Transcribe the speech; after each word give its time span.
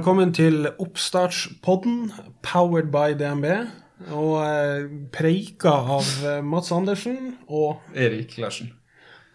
Velkommen 0.00 0.30
til 0.32 0.62
oppstartspodden, 0.80 2.06
powered 2.40 2.86
by 2.88 3.10
DNB. 3.20 3.44
Og 4.16 4.30
eh, 4.40 4.86
preika 5.12 5.74
av 5.92 6.06
eh, 6.24 6.38
Mats 6.40 6.70
Andersen. 6.72 7.34
Og, 7.52 7.82
Erik 7.92 8.38
Larsen. 8.40 8.70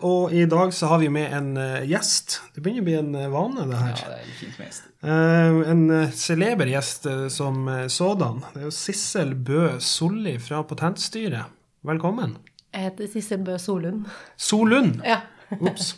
og 0.02 0.34
i 0.34 0.42
dag 0.50 0.74
så 0.74 0.90
har 0.90 1.04
vi 1.04 1.12
med 1.14 1.36
en 1.38 1.52
eh, 1.62 1.86
gjest. 1.86 2.40
Det 2.56 2.64
begynner 2.66 2.82
å 2.82 2.88
bli 2.88 2.96
en 2.98 3.12
eh, 3.20 3.28
vane, 3.30 3.68
det 3.70 3.78
Ja, 3.78 3.84
her. 3.92 4.02
det 4.10 4.18
er 4.24 4.32
fint 4.40 4.58
mest. 4.64 4.88
Eh, 5.06 5.60
en 5.76 5.86
celeber 6.18 6.72
gjest 6.74 7.06
som 7.36 7.62
sådan. 8.00 8.42
Det 8.56 8.64
er 8.64 8.66
jo 8.66 8.74
Sissel 8.80 9.36
Bø 9.38 9.68
Solli 9.86 10.34
fra 10.42 10.64
Patentstyret. 10.66 11.54
Velkommen. 11.86 12.40
Jeg 12.74 12.88
heter 12.90 13.14
Sissel 13.14 13.46
Bø 13.46 13.60
Solund. 13.62 14.10
Solund! 14.50 14.98
Ja. 15.06 15.22
Ops. 15.62 15.94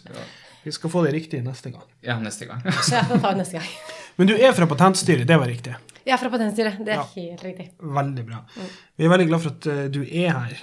Vi 0.67 0.71
skal 0.76 0.91
få 0.91 1.02
det 1.05 1.13
riktig 1.16 1.39
neste 1.45 1.71
gang. 1.71 1.84
Ja, 2.03 2.17
neste 2.20 2.45
gang. 2.49 2.59
Så 2.85 2.98
jeg 2.98 3.08
får 3.08 3.21
ta 3.23 3.31
det 3.31 3.39
neste 3.45 3.62
gang. 3.62 3.70
Men 4.20 4.27
du 4.27 4.34
er 4.35 4.52
fra 4.58 4.67
Patentstyret, 4.67 5.27
det 5.30 5.38
var 5.39 5.48
riktig. 5.48 5.75
Jeg 6.08 6.13
er 6.16 6.20
fra 6.21 6.30
Patentstyret. 6.34 6.77
Det 6.84 6.91
er 6.94 6.99
Ja. 7.02 7.05
helt 7.16 7.44
riktig. 7.45 7.66
Veldig 7.80 8.23
bra. 8.27 8.41
Vi 8.98 9.05
er 9.05 9.11
veldig 9.11 9.27
glad 9.30 9.41
for 9.44 9.55
at 9.55 9.67
eh, 9.72 9.88
du 9.94 10.02
er 10.03 10.31
her. 10.35 10.53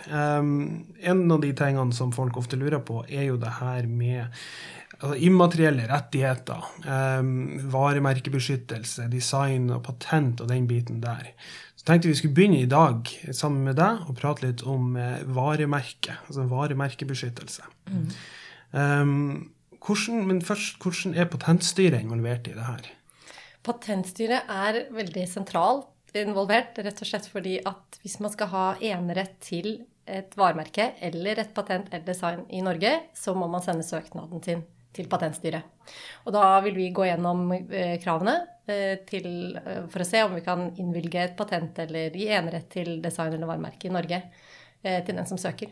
Um, 0.41 0.87
en 1.05 1.25
av 1.33 1.41
de 1.45 1.53
tingene 1.57 1.93
som 1.97 2.13
folk 2.17 2.37
ofte 2.41 2.57
lurer 2.61 2.81
på, 2.85 3.03
er 3.09 3.29
jo 3.31 3.37
det 3.41 3.53
her 3.61 3.87
med 3.89 4.27
altså, 5.01 5.15
immaterielle 5.29 5.85
rettigheter. 5.91 6.65
Um, 6.89 7.31
varemerkebeskyttelse, 7.73 9.09
design 9.13 9.69
og 9.71 9.85
patent 9.89 10.41
og 10.45 10.49
den 10.53 10.67
biten 10.71 11.01
der. 11.05 11.33
Så 11.77 11.89
tenkte 11.89 12.09
vi 12.09 12.17
skulle 12.19 12.35
begynne 12.37 12.63
i 12.65 12.69
dag 12.71 13.09
sammen 13.37 13.65
med 13.69 13.77
deg 13.81 14.05
og 14.09 14.17
prate 14.21 14.47
litt 14.49 14.65
om 14.69 14.97
eh, 14.97 15.21
varemerke, 15.37 16.17
altså 16.27 16.49
varemerkebeskyttelse. 16.51 17.69
Um, 18.75 19.51
hvordan, 19.85 20.23
men 20.29 20.43
først, 20.45 20.79
hvordan 20.83 21.17
er 21.17 21.31
Patentstyret 21.31 22.01
involvert 22.01 22.49
i 22.49 22.55
det 22.57 22.69
her? 22.69 22.93
Patentstyret 23.65 24.51
er 24.51 24.85
veldig 24.93 25.25
sentralt 25.29 25.91
involvert, 26.15 26.79
rett 26.79 27.01
og 27.03 27.09
slett 27.09 27.27
fordi 27.31 27.59
at 27.67 27.99
hvis 28.03 28.21
man 28.23 28.33
skal 28.33 28.51
ha 28.53 28.65
enerett 28.85 29.37
til 29.43 29.77
et 30.05 30.37
varemerke 30.37 30.93
eller 31.03 31.41
et 31.41 31.53
patent 31.57 31.89
eller 31.91 32.05
design 32.07 32.45
i 32.53 32.63
Norge, 32.65 32.93
så 33.17 33.35
må 33.35 33.49
man 33.51 33.65
sende 33.65 33.87
søknaden 33.87 34.43
sin 34.45 34.65
til 34.95 35.09
Patentstyret. 35.11 35.65
Og 36.25 36.35
da 36.37 36.45
vil 36.65 36.77
vi 36.79 36.91
gå 36.95 37.07
gjennom 37.09 37.49
eh, 37.55 37.97
kravene 38.03 38.37
eh, 38.71 39.01
til, 39.09 39.57
eh, 39.59 39.87
for 39.91 40.05
å 40.05 40.09
se 40.09 40.23
om 40.25 40.37
vi 40.37 40.45
kan 40.45 40.69
innvilge 40.81 41.25
et 41.25 41.37
patent 41.39 41.81
eller 41.83 42.15
gi 42.15 42.29
enerett 42.31 42.69
til 42.73 43.01
design 43.05 43.35
eller 43.35 43.51
varemerke 43.51 43.91
i 43.91 43.95
Norge 43.95 44.23
til 44.85 45.17
den 45.17 45.25
som 45.25 45.39
søker. 45.41 45.71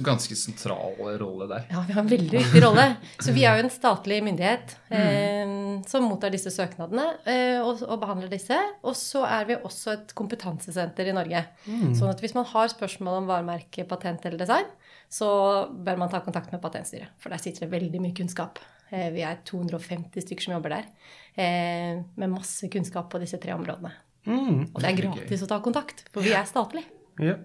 Ganske 0.00 0.36
sentral 0.38 0.98
rolle 1.20 1.48
der. 1.50 1.66
Ja, 1.70 1.82
vi 1.86 1.96
har 1.96 2.02
en 2.02 2.10
veldig 2.10 2.38
viktig 2.38 2.62
rolle. 2.64 2.86
Så 3.18 3.34
vi 3.36 3.44
er 3.48 3.58
jo 3.58 3.66
en 3.66 3.72
statlig 3.74 4.20
myndighet 4.24 4.76
eh, 4.94 5.54
som 5.90 6.06
mottar 6.08 6.32
disse 6.34 6.52
søknadene 6.54 7.06
eh, 7.24 7.58
og, 7.58 7.82
og 7.86 8.00
behandler 8.02 8.30
disse. 8.32 8.58
Og 8.86 8.96
så 8.98 9.24
er 9.28 9.48
vi 9.50 9.58
også 9.58 9.94
et 9.96 10.14
kompetansesenter 10.18 11.10
i 11.10 11.16
Norge. 11.16 11.44
Sånn 11.66 12.10
at 12.10 12.22
hvis 12.22 12.36
man 12.38 12.48
har 12.52 12.72
spørsmål 12.72 13.22
om 13.22 13.30
varemerke, 13.30 13.86
patent 13.88 14.26
eller 14.28 14.40
design, 14.40 14.68
så 15.10 15.30
bør 15.70 15.98
man 15.98 16.10
ta 16.12 16.20
kontakt 16.22 16.52
med 16.54 16.62
Patentstyret. 16.62 17.10
For 17.18 17.32
der 17.32 17.42
sitter 17.42 17.66
det 17.66 17.74
veldig 17.74 18.02
mye 18.02 18.14
kunnskap. 18.16 18.60
Eh, 18.90 19.10
vi 19.14 19.24
er 19.26 19.42
250 19.46 20.22
stykker 20.24 20.46
som 20.46 20.54
jobber 20.56 20.76
der, 20.76 20.86
eh, 21.34 22.02
med 22.14 22.30
masse 22.30 22.68
kunnskap 22.70 23.10
på 23.10 23.20
disse 23.22 23.38
tre 23.42 23.54
områdene. 23.54 23.92
Mm. 24.26 24.70
Og 24.74 24.80
det 24.80 24.90
er 24.90 24.98
gratis 24.98 25.42
å 25.42 25.48
ta 25.48 25.60
kontakt, 25.60 26.04
for 26.12 26.22
vi 26.22 26.32
er 26.32 26.44
statlig. 26.44 26.84
Ja. 27.20 27.36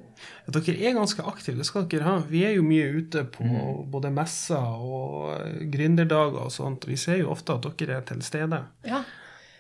Dere 0.45 0.75
er 0.77 0.95
ganske 0.95 1.25
aktive, 1.27 1.59
det 1.59 1.67
skal 1.67 1.87
dere 1.91 2.07
ha. 2.07 2.15
Vi 2.29 2.45
er 2.47 2.55
jo 2.55 2.63
mye 2.65 2.87
ute 2.95 3.25
på 3.33 3.45
både 3.91 4.13
messer 4.13 4.61
og 4.61 5.33
eh, 5.35 5.65
gründerdager 5.71 6.47
og 6.47 6.53
sånt. 6.53 6.87
Vi 6.89 6.97
ser 6.99 7.21
jo 7.21 7.31
ofte 7.33 7.57
at 7.57 7.67
dere 7.81 7.99
er 7.99 8.05
til 8.07 8.21
stede. 8.25 8.61
Ja. 8.87 9.01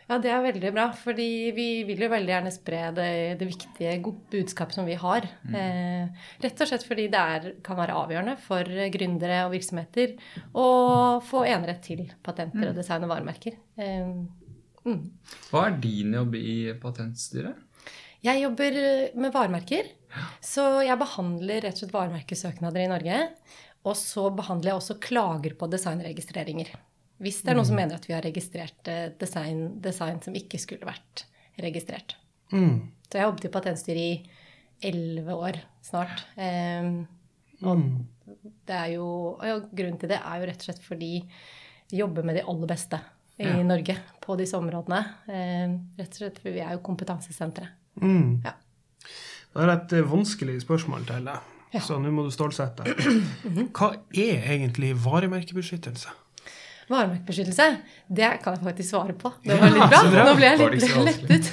ja, 0.07 0.19
det 0.21 0.31
er 0.31 0.45
veldig 0.45 0.71
bra. 0.75 0.87
Fordi 0.95 1.27
vi 1.57 1.67
vil 1.89 2.05
jo 2.05 2.11
veldig 2.13 2.33
gjerne 2.35 2.53
spre 2.53 2.83
det, 2.95 3.09
det 3.41 3.49
viktige 3.49 3.97
budskapet 4.31 4.77
som 4.79 4.87
vi 4.87 4.97
har. 5.01 5.27
Eh, 5.49 6.23
rett 6.45 6.63
og 6.63 6.71
slett 6.71 6.87
fordi 6.87 7.09
det 7.13 7.25
er, 7.35 7.51
kan 7.65 7.81
være 7.81 7.97
avgjørende 8.05 8.37
for 8.45 8.87
gründere 8.95 9.43
og 9.49 9.53
virksomheter 9.57 10.15
å 10.53 10.69
få 11.25 11.45
enerett 11.49 11.83
til 11.89 12.07
patenter 12.25 12.71
og 12.71 12.79
design 12.79 13.09
og 13.09 13.15
varemerker. 13.17 13.59
Eh, 13.81 14.09
mm. 14.87 15.05
Hva 15.51 15.67
er 15.67 15.79
din 15.83 16.15
jobb 16.21 16.39
i 16.39 16.57
Patentstyret? 16.79 17.64
Jeg 18.25 18.41
jobber 18.41 18.75
med 19.21 19.33
varemerker, 19.35 19.91
så 20.41 20.81
jeg 20.85 20.97
behandler 20.97 21.61
rett 21.61 21.77
og 21.77 21.83
slett 21.83 21.93
varemerkesøknader 21.93 22.85
i 22.85 22.89
Norge. 22.89 23.21
Og 23.85 23.93
så 23.99 24.29
behandler 24.33 24.71
jeg 24.71 24.79
også 24.79 24.97
klager 25.03 25.53
på 25.59 25.69
designregistreringer. 25.69 26.71
Hvis 27.21 27.43
det 27.43 27.53
er 27.53 27.59
noen 27.59 27.67
som 27.69 27.77
mener 27.77 27.99
at 27.99 28.07
vi 28.09 28.15
har 28.15 28.25
registrert 28.25 28.89
eh, 28.91 29.11
design, 29.21 29.67
design 29.83 30.17
som 30.25 30.35
ikke 30.35 30.59
skulle 30.59 30.87
vært 30.89 31.27
registrert. 31.61 32.17
Mm. 32.51 32.89
Så 33.05 33.13
jeg 33.13 33.21
har 33.21 33.29
jobbet 33.29 33.47
i 33.47 33.53
Patentstyret 33.53 34.01
i 34.01 34.89
elleve 34.89 35.37
år 35.37 35.61
snart. 35.85 36.25
Um, 36.35 37.05
og 37.63 37.85
det 38.67 38.75
er 38.75 38.89
jo, 38.97 39.05
og 39.37 39.69
grunnen 39.71 40.01
til 40.01 40.11
det 40.11 40.19
er 40.19 40.41
jo 40.41 40.49
rett 40.49 40.65
og 40.65 40.67
slett 40.67 40.83
fordi 40.83 41.13
vi 41.93 42.01
jobber 42.01 42.25
med 42.25 42.39
de 42.39 42.43
aller 42.43 42.73
beste 42.73 42.99
i 43.37 43.47
Ja. 43.47 43.61
Norge 43.67 43.95
på 44.23 44.35
disse 44.39 44.57
områdene. 44.57 45.01
Um, 45.29 45.79
rett 45.99 46.11
og 46.11 46.21
slett 46.23 46.41
fordi 46.41 46.57
vi 46.57 46.65
er 46.65 46.75
jo 46.75 46.83
kompetansesenteret. 46.83 47.84
Mm. 48.01 48.41
Ja. 48.45 48.55
Det 49.55 49.63
er 49.63 49.71
et 49.71 49.93
eh, 49.95 50.09
vanskelig 50.11 50.59
spørsmål 50.65 51.05
til 51.07 51.27
deg, 51.29 51.51
Ja. 51.75 51.79
så 51.83 51.97
nå 51.99 52.11
må 52.11 52.25
du 52.25 52.31
stålsette 52.33 52.83
deg. 52.83 53.01
Hva 53.77 53.93
er 54.11 54.47
egentlig 54.55 54.93
varemerkebeskyttelse? 55.05 56.11
Varemerkebeskyttelse, 56.85 57.65
det 58.13 58.27
kan 58.43 58.53
jeg 58.53 58.63
faktisk 58.67 58.89
svare 58.91 59.13
på. 59.17 59.31
Det 59.41 59.55
var 59.57 59.71
litt 59.73 59.87
bra. 59.89 60.01
Nå 60.27 60.33
ble 60.37 60.49
jeg 60.51 60.67
litt 60.75 60.97
lettet. 61.07 61.47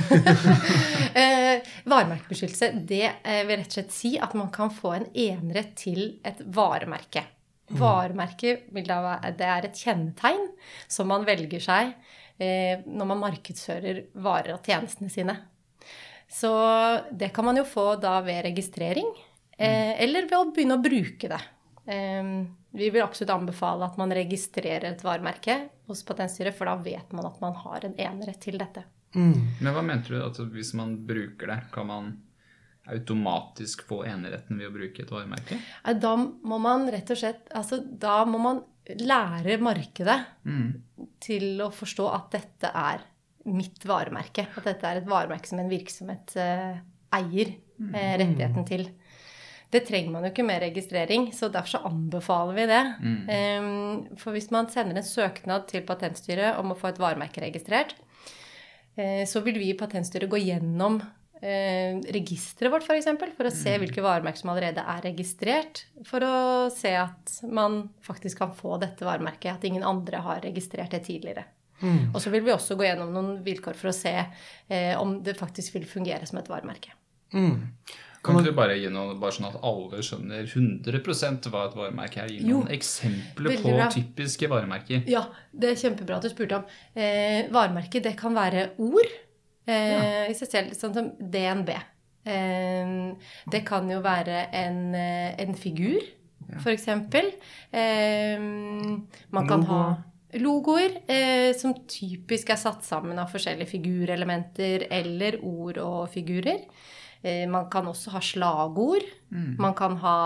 eh, 1.22 1.70
varemerkebeskyttelse, 1.88 2.72
det 2.90 3.04
eh, 3.06 3.44
vil 3.48 3.62
rett 3.62 3.70
og 3.70 3.78
slett 3.78 3.94
si 3.96 4.16
at 4.20 4.34
man 4.36 4.50
kan 4.52 4.72
få 4.74 4.92
en 4.98 5.06
enerett 5.14 5.72
til 5.80 6.02
et 6.28 6.42
varemerke. 6.52 7.24
Varemerke 7.72 8.58
da 8.84 8.98
være, 9.00 9.32
det 9.38 9.48
er 9.48 9.68
et 9.70 9.78
kjennetegn 9.86 10.42
som 10.90 11.08
man 11.08 11.24
velger 11.24 11.62
seg 11.62 11.94
eh, 12.36 12.82
når 12.84 13.08
man 13.14 13.22
markedsfører 13.22 14.02
varer 14.20 14.58
og 14.58 14.66
tjenestene 14.68 15.08
sine. 15.12 15.38
Så 16.32 16.50
det 17.12 17.28
kan 17.36 17.44
man 17.44 17.58
jo 17.60 17.64
få 17.68 17.90
da 18.00 18.14
ved 18.24 18.40
registrering, 18.46 19.10
eh, 19.58 19.92
eller 20.02 20.24
ved 20.30 20.38
å 20.38 20.46
begynne 20.54 20.78
å 20.78 20.82
bruke 20.82 21.28
det. 21.28 21.40
Eh, 21.92 22.30
vi 22.72 22.88
vil 22.94 23.02
absolutt 23.04 23.34
anbefale 23.34 23.84
at 23.84 23.98
man 24.00 24.14
registrerer 24.16 24.88
et 24.94 25.04
varemerke 25.04 25.58
hos 25.90 26.00
Patentstyret, 26.08 26.56
for 26.56 26.70
da 26.70 26.76
vet 26.80 27.12
man 27.12 27.26
at 27.28 27.40
man 27.42 27.52
har 27.60 27.84
en 27.84 27.94
enerett 28.00 28.40
til 28.40 28.56
dette. 28.56 28.84
Mm. 29.14 29.34
Men 29.60 29.74
hva 29.76 29.82
mente 29.84 30.08
du? 30.08 30.16
At 30.24 30.38
hvis 30.54 30.72
man 30.78 30.94
bruker 31.06 31.52
det, 31.52 31.58
kan 31.74 31.86
man 31.90 32.12
automatisk 32.88 33.84
få 33.86 34.00
eneretten 34.08 34.58
ved 34.58 34.70
å 34.70 34.74
bruke 34.74 35.04
et 35.04 35.12
varemerke? 35.12 35.58
Nei, 35.84 35.94
Da 36.00 36.16
må 36.16 36.58
man 36.58 36.88
rett 36.90 37.10
og 37.12 37.18
slett 37.20 37.52
Altså, 37.54 37.78
da 37.78 38.24
må 38.24 38.40
man 38.42 38.62
lære 38.98 39.60
markedet 39.62 40.18
Mm. 40.44 40.82
til 41.20 41.60
å 41.62 41.70
forstå 41.70 42.08
at 42.14 42.30
dette 42.32 42.70
er 42.74 43.00
mitt 43.48 43.84
varemerke. 43.88 44.46
At 44.56 44.66
dette 44.68 44.88
er 44.88 45.00
et 45.00 45.08
varemerke 45.08 45.50
som 45.50 45.60
en 45.62 45.70
virksomhet 45.70 46.34
eh, 46.40 46.82
eier 47.16 47.54
eh, 47.54 48.12
rettigheten 48.20 48.66
til. 48.68 48.86
Det 49.72 49.86
trenger 49.88 50.12
man 50.12 50.26
jo 50.26 50.32
ikke 50.34 50.44
med 50.44 50.60
registrering, 50.66 51.30
så 51.32 51.48
derfor 51.48 51.78
så 51.78 51.86
anbefaler 51.88 52.58
vi 52.58 52.66
det. 52.68 52.82
Em, 53.32 53.70
for 54.20 54.36
hvis 54.36 54.50
man 54.52 54.68
sender 54.68 55.00
en 55.00 55.06
søknad 55.06 55.64
til 55.70 55.86
Patentstyret 55.88 56.58
om 56.60 56.74
å 56.74 56.76
få 56.76 56.90
et 56.90 57.00
varemerke 57.00 57.40
registrert, 57.40 57.94
eh, 59.00 59.24
så 59.28 59.40
vil 59.46 59.56
vi 59.62 59.70
i 59.72 59.78
Patentstyret 59.78 60.30
gå 60.30 60.42
gjennom 60.44 61.00
registeret 61.42 62.70
vårt, 62.70 62.84
f.eks., 62.84 62.86
for, 62.86 62.98
eksempel, 63.00 63.30
for 63.34 63.48
å 63.48 63.50
se 63.50 63.72
hvilke 63.82 64.04
varemerker 64.04 64.44
som 64.44 64.52
allerede 64.52 64.84
er 64.92 65.00
registrert. 65.08 65.80
For 66.06 66.22
å 66.22 66.36
se 66.70 66.92
at 66.94 67.32
man 67.50 67.80
faktisk 68.06 68.38
kan 68.44 68.52
få 68.54 68.76
dette 68.78 69.02
varemerket, 69.02 69.56
at 69.56 69.66
ingen 69.66 69.82
andre 69.82 70.20
har 70.22 70.44
registrert 70.46 70.94
det 70.94 71.02
tidligere. 71.08 71.42
Og 72.14 72.20
så 72.22 72.30
vil 72.30 72.44
vi 72.46 72.52
også 72.54 72.76
gå 72.78 72.86
gjennom 72.86 73.12
noen 73.14 73.42
vilkår 73.44 73.74
for 73.78 73.90
å 73.90 73.96
se 73.96 74.14
eh, 74.68 74.94
om 75.00 75.18
det 75.22 75.34
faktisk 75.38 75.74
vil 75.74 75.84
fungere 75.90 76.26
som 76.28 76.38
et 76.38 76.48
varemerke. 76.50 76.94
Mm. 77.34 77.56
Kan 78.22 78.36
ikke 78.38 78.52
du 78.52 78.54
bare 78.54 78.76
gi 78.78 78.90
noe, 78.92 79.16
bare 79.18 79.34
sånn 79.34 79.48
at 79.48 79.56
alle 79.66 79.98
skjønner 80.06 80.44
100 80.46 81.48
hva 81.50 81.64
et 81.66 81.74
varemerke 81.74 82.20
er? 82.22 82.30
Gi 82.30 82.44
Jo, 82.46 82.60
noen 82.60 82.70
eksempler 82.76 83.56
på 83.58 83.72
bra. 83.72 83.88
typiske 83.90 84.46
varemerker. 84.52 85.02
Ja, 85.10 85.24
det 85.50 85.72
er 85.72 85.80
kjempebra 85.80 86.20
at 86.20 86.28
du 86.28 86.30
spurte 86.30 86.60
om. 86.60 86.68
Eh, 86.94 87.48
varemerke, 87.50 88.02
det 88.04 88.14
kan 88.20 88.36
være 88.38 88.68
ord 88.78 89.10
eh, 89.66 90.30
i 90.30 90.36
seg 90.38 90.52
selv, 90.52 90.76
sånn 90.78 90.94
som 90.94 91.10
DNB. 91.18 91.74
Eh, 92.30 92.94
det 93.50 93.64
kan 93.66 93.90
jo 93.90 93.98
være 94.04 94.44
en, 94.54 94.94
eh, 94.94 95.34
en 95.42 95.58
figur, 95.58 95.98
for 96.62 96.70
eksempel. 96.70 97.32
Eh, 97.74 98.38
man 98.38 99.48
kan 99.50 99.66
Logo. 99.66 99.72
ha 99.72 99.82
logoer 100.40 100.94
eh, 101.10 101.52
som 101.58 101.74
typisk 101.90 102.50
er 102.54 102.60
satt 102.60 102.84
sammen 102.86 103.18
av 103.20 103.28
forskjellige 103.32 103.68
figurelementer 103.74 104.86
eller 104.90 105.36
ord 105.44 105.78
og 105.82 106.08
figurer. 106.14 106.64
Eh, 107.22 107.44
man 107.50 107.68
kan 107.70 107.86
også 107.90 108.14
ha 108.14 108.20
slagord. 108.24 109.04
Man 109.32 109.74
kan 109.78 109.96
ha 110.02 110.16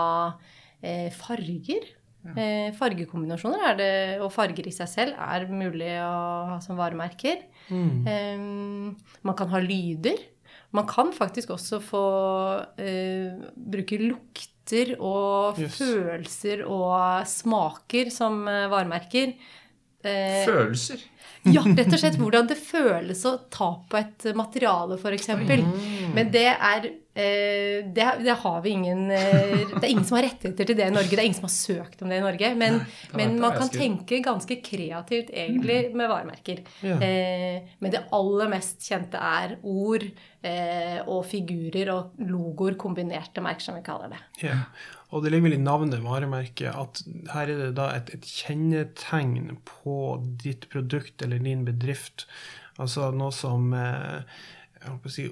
eh, 0.81 1.09
farger. 1.13 1.93
Eh, 2.35 2.73
fargekombinasjoner 2.75 3.61
er 3.69 3.75
det, 3.79 3.91
og 4.19 4.31
farger 4.35 4.65
i 4.67 4.73
seg 4.75 4.89
selv 4.91 5.19
er 5.23 5.45
mulig 5.47 5.93
å 6.03 6.15
ha 6.49 6.57
som 6.63 6.75
varemerker. 6.79 7.43
Eh, 7.71 8.37
man 8.37 9.35
kan 9.37 9.47
ha 9.53 9.61
lyder. 9.63 10.17
Man 10.75 10.85
kan 10.89 11.13
faktisk 11.15 11.53
også 11.55 11.79
få 11.79 12.01
eh, 12.83 13.37
bruke 13.55 13.99
lukter 14.03 14.95
og 14.99 15.55
Yes. 15.63 15.77
følelser 15.79 16.65
og 16.67 17.23
smaker 17.31 18.09
som 18.11 18.41
varemerker. 18.43 19.31
Eh, 20.07 20.43
Følelser. 20.47 21.03
ja, 21.47 21.61
rett 21.63 21.93
og 21.93 21.99
slett 22.01 22.17
hvordan 22.19 22.47
det 22.49 22.57
føles 22.59 23.25
å 23.27 23.35
ta 23.53 23.73
på 23.89 23.99
et 23.99 24.29
materiale, 24.35 24.97
f.eks. 24.99 25.29
Men 26.15 26.31
det 26.33 26.47
er 26.51 26.87
eh, 27.17 27.85
det, 27.87 28.07
det 28.25 28.35
har 28.41 28.57
vi 28.65 28.73
ingen 28.75 29.05
eh, 29.13 29.53
Det 29.73 29.83
er 29.83 29.91
ingen 29.93 30.05
som 30.07 30.17
har 30.17 30.27
rettigheter 30.27 30.67
til 30.69 30.77
det 30.79 30.87
i 30.89 30.95
Norge. 30.95 31.11
Det 31.13 31.21
er 31.21 31.27
ingen 31.29 31.39
som 31.39 31.47
har 31.47 31.55
søkt 31.55 32.01
om 32.03 32.11
det 32.11 32.19
i 32.19 32.25
Norge. 32.25 32.51
Men, 32.59 32.79
Nei, 32.81 33.19
men 33.21 33.37
man 33.43 33.55
kan 33.57 33.71
tenke 33.73 34.19
ganske 34.25 34.59
kreativt 34.65 35.31
egentlig 35.33 35.79
med 35.97 36.11
varemerker. 36.11 36.63
Ja. 36.85 36.99
Eh, 37.03 37.69
men 37.79 37.93
det 37.95 38.05
aller 38.15 38.51
mest 38.51 38.83
kjente 38.87 39.21
er 39.21 39.57
ord 39.63 40.05
eh, 40.43 40.99
og 41.05 41.23
figurer 41.29 41.93
og 41.95 42.21
logoer, 42.27 42.77
kombinerte 42.79 43.43
merker, 43.45 43.69
som 43.69 43.79
vi 43.79 43.85
kaller 43.87 44.13
det. 44.13 44.21
Ja. 44.47 44.61
Og 45.15 45.23
det 45.23 45.31
ligger 45.31 45.47
vel 45.47 45.55
i 45.55 45.63
navnet 45.63 46.03
varemerket 46.03 46.73
at 46.75 47.01
her 47.31 47.47
er 47.47 47.61
det 47.61 47.73
da 47.77 47.91
et, 47.95 48.09
et 48.15 48.25
kjennetegn 48.27 49.53
på 49.67 49.97
ditt 50.43 50.67
produkt 50.73 51.23
eller 51.23 51.39
din 51.43 51.63
bedrift. 51.67 52.25
Altså 52.77 53.09
noe 53.15 53.31
som 53.35 53.71
eh, 53.73 54.25
jeg 54.81 54.89
håper 54.89 55.09
å 55.09 55.13
si, 55.13 55.27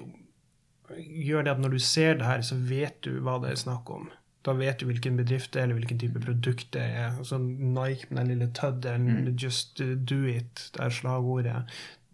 gjør 1.26 1.44
det 1.44 1.52
at 1.52 1.60
når 1.60 1.76
du 1.76 1.82
ser 1.82 2.16
det 2.16 2.28
her, 2.28 2.46
så 2.46 2.56
vet 2.56 2.96
du 3.04 3.18
hva 3.20 3.36
det 3.42 3.52
er 3.52 3.60
snakk 3.66 3.92
om. 3.92 4.08
Da 4.46 4.54
vet 4.54 4.78
du 4.78 4.86
hvilken 4.86 5.18
bedrift 5.18 5.52
det 5.52 5.60
er, 5.60 5.66
eller 5.66 5.80
hvilken 5.80 6.00
type 6.00 6.22
produkt 6.22 6.68
det 6.76 6.84
er. 6.86 7.16
Altså 7.18 7.38
Nike 7.42 8.08
med 8.10 8.20
den 8.22 8.32
lille 8.32 8.50
tøddelen, 8.54 9.34
'just 9.34 9.82
do 9.82 10.22
it', 10.24 10.70
det 10.74 10.84
er 10.84 10.90
slagordet. 10.90 11.64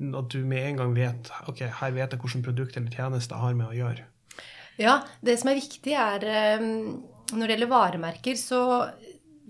At 0.03 0.33
du 0.33 0.39
med 0.45 0.67
en 0.67 0.77
gang 0.77 0.95
vet 0.97 1.31
ok, 1.47 1.61
her 1.81 1.91
vet 1.91 2.13
jeg 2.13 2.21
hvilket 2.21 2.45
produkt 2.45 2.77
eller 2.77 2.91
tjeneste 2.91 3.35
jeg 3.35 3.45
har 3.45 3.55
med 3.55 3.67
å 3.67 3.77
gjøre. 3.77 4.07
Ja, 4.81 5.03
det 5.21 5.39
som 5.39 5.53
er 5.53 5.61
viktig 5.61 5.93
er 5.93 6.25
eh, 6.25 6.65
Når 7.33 7.47
det 7.47 7.55
gjelder 7.55 7.71
varemerker, 7.71 8.37
så 8.37 8.63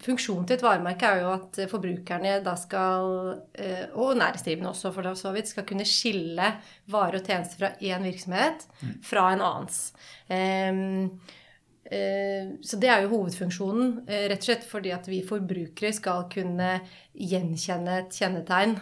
Funksjonen 0.03 0.47
til 0.49 0.57
et 0.57 0.65
varemerke 0.65 1.07
er 1.07 1.21
jo 1.23 1.29
at 1.31 1.59
forbrukerne 1.71 2.39
da 2.43 2.57
skal, 2.59 3.13
eh, 3.55 3.85
og 3.95 4.17
næringsdrivende 4.19 4.73
også 4.73 4.91
for 4.95 5.15
så 5.19 5.31
vidt, 5.35 5.53
skal 5.53 5.67
kunne 5.69 5.87
skille 5.87 6.49
varer 6.91 7.21
og 7.21 7.29
tjenester 7.29 7.61
fra 7.61 7.71
én 7.79 8.03
virksomhet 8.09 8.67
fra 9.07 9.29
en 9.33 9.45
annens. 9.47 9.93
Ehm, 10.29 11.21
eh, 11.87 12.51
Så 12.63 12.81
det 12.81 12.89
er 12.89 13.03
jo 13.03 13.15
hovedfunksjonen, 13.15 14.09
eh, 14.09 14.29
rett 14.29 14.43
og 14.43 14.49
slett 14.51 14.65
fordi 14.65 14.91
at 14.91 15.07
vi 15.07 15.23
forbrukere 15.23 15.93
skal 15.93 16.27
kunne 16.29 16.81
gjenkjenne 17.15 17.99
et 17.99 18.11
kjennetegn 18.11 18.79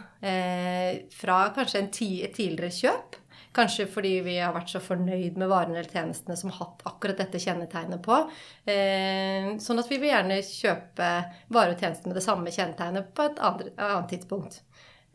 fra 1.10 1.52
kanskje 1.52 1.78
en 1.78 1.90
et 2.24 2.34
tidligere 2.34 2.70
kjøp. 2.70 3.19
Kanskje 3.52 3.88
fordi 3.90 4.12
vi 4.22 4.36
har 4.38 4.52
vært 4.54 4.70
så 4.70 4.78
fornøyd 4.78 5.36
med 5.40 5.48
varene 5.50 5.80
eller 5.80 5.90
tjenestene 5.90 6.36
som 6.38 6.52
har 6.52 6.60
hatt 6.66 6.84
akkurat 6.86 7.18
dette 7.18 7.40
kjennetegnet 7.42 8.02
på. 8.04 8.18
Eh, 8.70 9.56
sånn 9.58 9.80
at 9.82 9.90
vi 9.90 9.98
vil 9.98 10.12
gjerne 10.12 10.36
kjøpe 10.46 11.08
varer 11.50 11.74
og 11.74 11.80
tjenester 11.82 12.06
med 12.12 12.14
det 12.20 12.22
samme 12.26 12.52
kjennetegnet 12.54 13.10
på 13.16 13.26
et 13.26 13.40
andre, 13.42 13.72
annet 13.76 14.12
tidspunkt. 14.14 14.60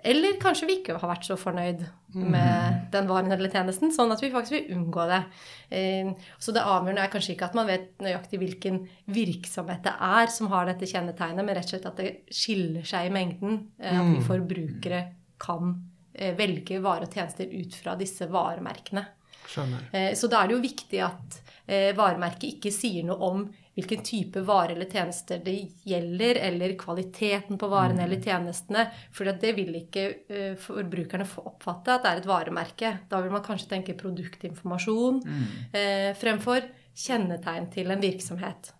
Eller 0.06 0.36
kanskje 0.38 0.68
vi 0.70 0.76
ikke 0.82 1.00
har 1.00 1.10
vært 1.10 1.26
så 1.26 1.38
fornøyd 1.40 1.80
med 2.14 2.92
den 2.94 3.08
varen 3.10 3.32
eller 3.34 3.50
tjenesten, 3.50 3.90
sånn 3.96 4.12
at 4.14 4.22
vi 4.22 4.30
faktisk 4.30 4.54
vil 4.54 4.76
unngå 4.76 5.08
det. 5.10 5.22
Eh, 5.72 6.12
Så 6.38 6.54
det 6.54 6.62
avgjørende 6.62 7.02
er 7.08 7.10
kanskje 7.16 7.34
ikke 7.34 7.46
at 7.50 7.56
man 7.58 7.66
vet 7.72 7.98
nøyaktig 8.04 8.38
hvilken 8.44 8.84
virksomhet 9.08 9.82
det 9.88 9.96
er 9.98 10.28
som 10.28 10.52
har 10.52 10.68
dette 10.70 10.86
kjennetegnet, 10.92 11.44
men 11.44 11.56
rett 11.56 11.66
og 11.66 11.74
slett 11.74 11.88
at 11.90 11.98
det 12.04 12.14
skiller 12.36 12.84
seg 12.86 13.08
i 13.08 13.16
mengden. 13.16 13.70
eh, 13.80 13.96
At 13.98 14.06
vi 14.12 14.22
forbrukere 14.28 15.02
kan 15.40 15.74
velge 16.38 16.80
varer 16.84 17.08
og 17.08 17.14
tjenester 17.18 17.52
ut 17.52 17.76
fra 17.76 17.96
disse 18.00 18.28
varemerkene. 18.32 19.06
Skjønner. 19.48 19.90
Eh, 19.92 20.14
Så 20.14 20.28
da 20.28 20.42
er 20.42 20.50
det 20.50 20.58
jo 20.58 20.64
viktig 20.64 21.02
at 21.06 21.38
eh, 21.68 21.92
varemerket 21.98 22.56
ikke 22.56 22.74
sier 22.74 23.06
noe 23.08 23.30
om 23.30 23.46
hvilken 23.76 24.06
type 24.08 24.40
vare 24.48 24.72
eller 24.72 24.88
tjenester 24.88 25.42
det 25.44 25.56
gjelder, 25.84 26.40
eller 26.48 26.78
kvaliteten 26.80 27.60
på 27.60 27.68
varene 27.68 28.06
eller 28.06 28.22
tjenestene. 28.24 28.86
For 29.12 29.28
det 29.28 29.52
vil 29.58 29.76
ikke 29.82 30.06
eh, 30.32 30.56
forbrukerne 30.60 31.28
få 31.28 31.44
oppfatte 31.52 31.98
at 31.98 32.06
det 32.06 32.14
er 32.14 32.24
et 32.24 32.30
varemerke. 32.30 32.94
Da 33.12 33.20
vil 33.24 33.36
man 33.36 33.44
kanskje 33.46 33.74
tenke 33.76 33.98
produktinformasjon 34.00 35.22
mm. 35.26 35.46
fremfor 36.22 36.72
kjennetegn 36.96 37.68
til 37.74 37.92
en 37.92 38.04
virksomhet. 38.04 38.72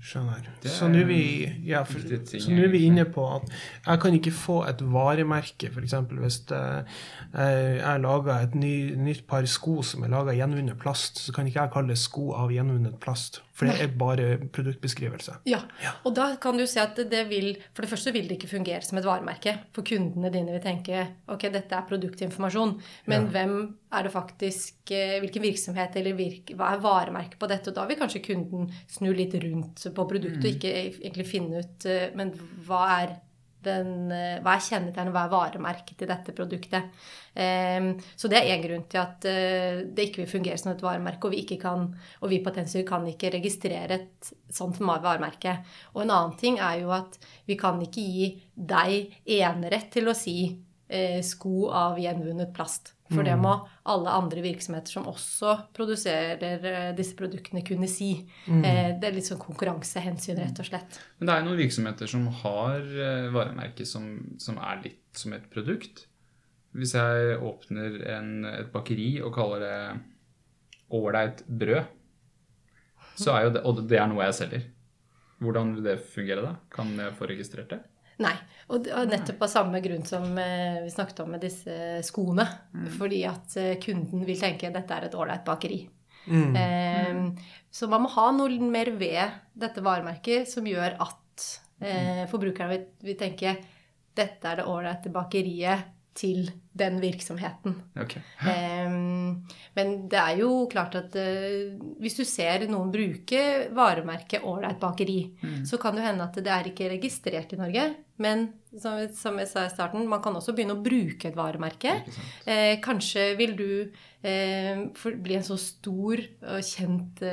Skjønner. 0.00 0.46
Det 0.62 0.72
Så 0.72 0.88
nå 0.88 1.02
er 1.02 1.08
vi, 1.08 1.20
er 1.44 1.56
ja, 1.66 1.82
for, 1.88 2.00
ting, 2.04 2.42
så 2.42 2.52
nå 2.52 2.64
er 2.64 2.72
vi 2.72 2.82
inne 2.88 3.04
på 3.08 3.24
at 3.34 3.50
jeg 3.52 4.00
kan 4.02 4.16
ikke 4.16 4.32
få 4.34 4.56
et 4.68 4.80
varemerke, 4.92 5.70
f.eks. 5.70 5.94
hvis 6.10 6.40
eh, 6.56 7.00
jeg 7.78 8.02
lager 8.04 8.32
et 8.36 8.56
ny, 8.58 8.74
nytt 8.96 9.26
par 9.28 9.46
sko 9.50 9.80
som 9.86 10.04
er 10.04 10.12
laga 10.12 10.34
av 10.34 10.40
gjenvunnet 10.40 10.80
plast, 10.80 11.20
så 11.24 11.36
kan 11.36 11.48
ikke 11.48 11.62
jeg 11.62 11.74
kalle 11.76 11.94
det 11.94 12.00
sko 12.00 12.30
av 12.38 12.52
gjenvunnet 12.54 12.96
plast. 13.02 13.42
For 13.60 13.68
det 13.68 13.76
er 13.84 13.90
bare 14.00 14.26
produktbeskrivelse. 14.56 15.34
Ja, 15.50 15.58
og 16.08 16.14
da 16.16 16.30
kan 16.40 16.56
du 16.56 16.64
se 16.66 16.80
at 16.80 16.96
det 17.10 17.26
vil 17.28 17.50
For 17.76 17.84
det 17.84 17.90
første 17.92 18.12
vil 18.16 18.26
det 18.30 18.38
ikke 18.38 18.48
fungere 18.54 18.80
som 18.86 18.96
et 18.98 19.04
varemerke. 19.04 19.52
For 19.76 19.84
kundene 19.86 20.30
dine 20.32 20.54
vil 20.56 20.62
tenke 20.64 21.02
ok, 21.28 21.44
dette 21.52 21.76
er 21.76 21.84
produktinformasjon, 21.90 22.72
men 23.12 23.26
Ja. 23.28 23.30
hvem 23.36 23.54
er 23.92 24.02
det 24.08 24.12
faktisk 24.14 24.90
eh, 24.96 25.18
Hvilken 25.20 25.42
virksomhet 25.44 25.96
eller 26.00 26.16
virk, 26.16 26.54
hva 26.56 26.72
er 26.74 26.80
varemerket 26.84 27.38
på 27.38 27.48
dette? 27.50 27.68
Og 27.68 27.76
da 27.76 27.84
vil 27.90 28.00
kanskje 28.00 28.22
kunden 28.24 28.70
snu 28.88 29.12
litt 29.12 29.34
rundt 29.34 29.84
på 29.94 30.08
produktet 30.08 30.44
og 30.44 30.54
ikke 30.56 30.72
egentlig 31.04 31.26
finne 31.28 31.60
ut 31.60 31.84
eh, 31.86 32.08
Men 32.16 32.32
hva 32.66 32.84
er 33.02 33.18
den, 33.64 34.10
eh, 34.12 34.38
hva 34.44 34.54
er 34.56 34.64
kjennetegnet, 34.64 35.12
hva 35.14 35.24
er 35.26 35.32
varemerket 35.32 35.98
til 36.00 36.10
dette 36.10 36.34
produktet? 36.36 37.00
Um, 37.30 37.92
så 38.18 38.28
det 38.30 38.40
er 38.40 38.52
én 38.56 38.62
grunn 38.64 38.86
til 38.90 38.98
at 38.98 39.26
uh, 39.30 39.82
det 39.86 40.08
ikke 40.08 40.24
vil 40.24 40.30
fungere 40.32 40.58
som 40.58 40.72
et 40.72 40.82
varemerke, 40.82 41.28
og 41.28 41.34
vi, 41.34 41.44
ikke 41.44 41.60
kan, 41.62 41.86
og 42.20 42.32
vi 42.32 42.40
Potensier 42.44 42.86
kan 42.88 43.06
ikke 43.06 43.32
registrere 43.36 44.00
et 44.00 44.30
sånt 44.50 44.80
varemerke. 44.82 45.60
Og 45.94 46.04
en 46.04 46.14
annen 46.16 46.38
ting 46.40 46.58
er 46.58 46.80
jo 46.82 46.94
at 46.96 47.20
vi 47.46 47.58
kan 47.60 47.78
ikke 47.84 48.06
gi 48.06 48.30
deg 48.54 49.20
enerett 49.40 49.92
til 49.94 50.10
å 50.10 50.16
si 50.16 50.38
uh, 50.50 51.20
sko 51.22 51.68
av 51.70 52.00
gjenvunnet 52.02 52.54
plast. 52.56 52.94
For 53.10 53.26
det 53.26 53.34
må 53.40 53.56
alle 53.90 54.12
andre 54.14 54.42
virksomheter 54.44 54.94
som 54.94 55.08
også 55.10 55.56
produserer 55.74 56.66
eh, 56.70 56.90
disse 56.94 57.16
produktene, 57.18 57.64
kunne 57.66 57.88
si. 57.90 58.12
Mm. 58.46 58.62
det 59.00 59.08
er 59.08 59.14
litt 59.16 59.26
sånn 59.26 59.40
konkurransehensyn, 59.42 60.38
rett 60.38 60.60
og 60.62 60.68
slett. 60.68 61.00
Men 61.18 61.26
det 61.26 61.34
er 61.34 61.42
jo 61.42 61.48
noen 61.48 61.60
virksomheter 61.60 62.10
som 62.10 62.28
har 62.42 62.78
varemerket 63.34 63.60
varemerke 63.60 63.86
som, 63.86 64.36
som 64.38 64.58
er 64.58 64.82
litt 64.84 65.16
som 65.16 65.32
et 65.32 65.48
produkt. 65.50 66.06
Hvis 66.72 66.94
jeg 66.94 67.38
åpner 67.42 68.00
en, 68.14 68.44
et 68.46 68.70
bakeri 68.72 69.20
og 69.22 69.34
kaller 69.34 69.60
det 69.64 69.78
ålreit 70.90 71.44
brød, 71.46 71.84
så 73.16 73.34
er 73.34 73.44
jo 73.44 73.54
det, 73.54 73.62
og 73.64 73.82
det 73.88 73.98
er 73.98 74.08
noe 74.08 74.24
jeg 74.28 74.38
selger. 74.38 74.68
Hvordan 75.40 75.74
vil 75.74 75.84
det 75.84 76.00
fungere 76.12 76.44
da? 76.44 76.54
Kan 76.72 76.94
jeg 76.98 77.16
få 77.16 77.28
registrert 77.28 77.70
det? 77.70 77.80
Nei. 78.20 78.34
Og 78.70 78.86
og 78.94 79.08
nettopp 79.10 79.40
av 79.42 79.50
samme 79.50 79.80
grunn 79.82 80.04
som 80.06 80.26
eh, 80.38 80.82
vi 80.84 80.92
snakket 80.92 81.24
om 81.24 81.32
med 81.34 81.42
disse 81.42 81.74
skoene. 82.06 82.46
Fordi 82.98 83.24
at 83.28 83.56
eh, 83.58 83.78
kunden 83.82 84.26
vil 84.28 84.38
tenke 84.38 84.70
dette 84.74 84.96
er 84.96 85.08
et 85.08 85.16
ålreit 85.18 85.42
bakeri. 85.46 85.80
Mm. 86.26 86.56
Eh, 86.56 87.44
så 87.70 87.88
man 87.90 88.04
må 88.04 88.12
ha 88.14 88.28
noe 88.36 88.70
mer 88.70 88.92
ved 89.00 89.40
dette 89.58 89.82
varemerket 89.84 90.48
som 90.50 90.66
gjør 90.68 90.98
at 91.00 91.46
eh, 91.80 92.26
forbrukerne 92.30 92.74
vil, 92.74 92.86
vil 93.08 93.18
tenke 93.18 93.56
dette 94.16 94.50
er 94.50 94.60
det 94.60 94.68
ålreite 94.68 95.12
bakeriet 95.14 95.88
til 96.20 96.50
den 96.72 97.00
virksomheten. 97.02 97.74
Okay. 97.98 98.22
Ehm, 98.46 99.42
men 99.74 99.94
det 100.10 100.20
er 100.20 100.38
jo 100.38 100.66
klart 100.70 100.94
at 100.98 101.16
eh, 101.18 101.72
hvis 102.00 102.18
du 102.20 102.22
ser 102.28 102.66
noen 102.70 102.92
bruke 102.94 103.42
varemerket 103.74 104.46
ålreit 104.46 104.78
bakeri, 104.82 105.20
så 105.66 105.80
kan 105.82 105.98
det 105.98 106.06
hende 106.06 106.28
at 106.28 106.38
det 106.38 106.52
er 106.54 106.70
ikke 106.70 106.92
registrert 106.92 107.56
i 107.56 107.60
Norge. 107.60 107.88
Men 108.20 108.50
som, 108.76 109.00
som 109.16 109.38
jeg 109.40 109.48
sa 109.48 109.64
i 109.64 109.72
starten, 109.72 110.06
man 110.08 110.22
kan 110.22 110.36
også 110.36 110.52
begynne 110.54 110.76
å 110.76 110.84
bruke 110.84 111.30
et 111.30 111.38
varemerke. 111.38 111.96
Eh, 112.44 112.76
kanskje 112.84 113.30
vil 113.40 113.56
du 113.58 113.70
eh, 114.22 114.84
for, 114.94 115.16
bli 115.16 115.38
en 115.38 115.46
så 115.46 115.56
stor 115.58 116.20
og 116.52 116.60
kjent 116.68 117.24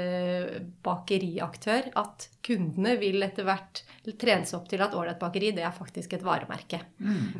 bakeriaktør 0.88 1.92
at 2.00 2.30
kundene 2.48 2.96
vil 3.02 3.22
etter 3.26 3.46
hvert 3.48 3.84
trene 4.16 4.48
seg 4.48 4.60
opp 4.60 4.70
til 4.72 4.82
at 4.84 4.96
ålreit 4.96 5.20
bakeri, 5.20 5.52
det 5.56 5.66
er 5.68 5.76
faktisk 5.76 6.16
et 6.16 6.24
varemerke. 6.26 6.80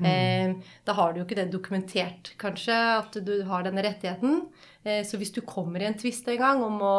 Eh, 0.04 0.58
da 0.86 0.96
har 0.98 1.14
du 1.14 1.22
jo 1.22 1.26
ikke 1.28 1.38
det 1.40 1.48
dokumentert, 1.54 1.87
kanskje, 2.38 2.76
at 2.76 3.18
du 3.26 3.36
har 3.48 3.66
denne 3.66 3.84
rettigheten. 3.86 4.42
Eh, 4.84 5.04
så 5.08 5.20
hvis 5.20 5.34
du 5.36 5.42
kommer 5.48 5.82
i 5.82 5.90
en 5.90 5.98
tvist 5.98 6.28
en 6.28 6.40
gang 6.42 6.64
om 6.64 6.82
å 6.82 6.98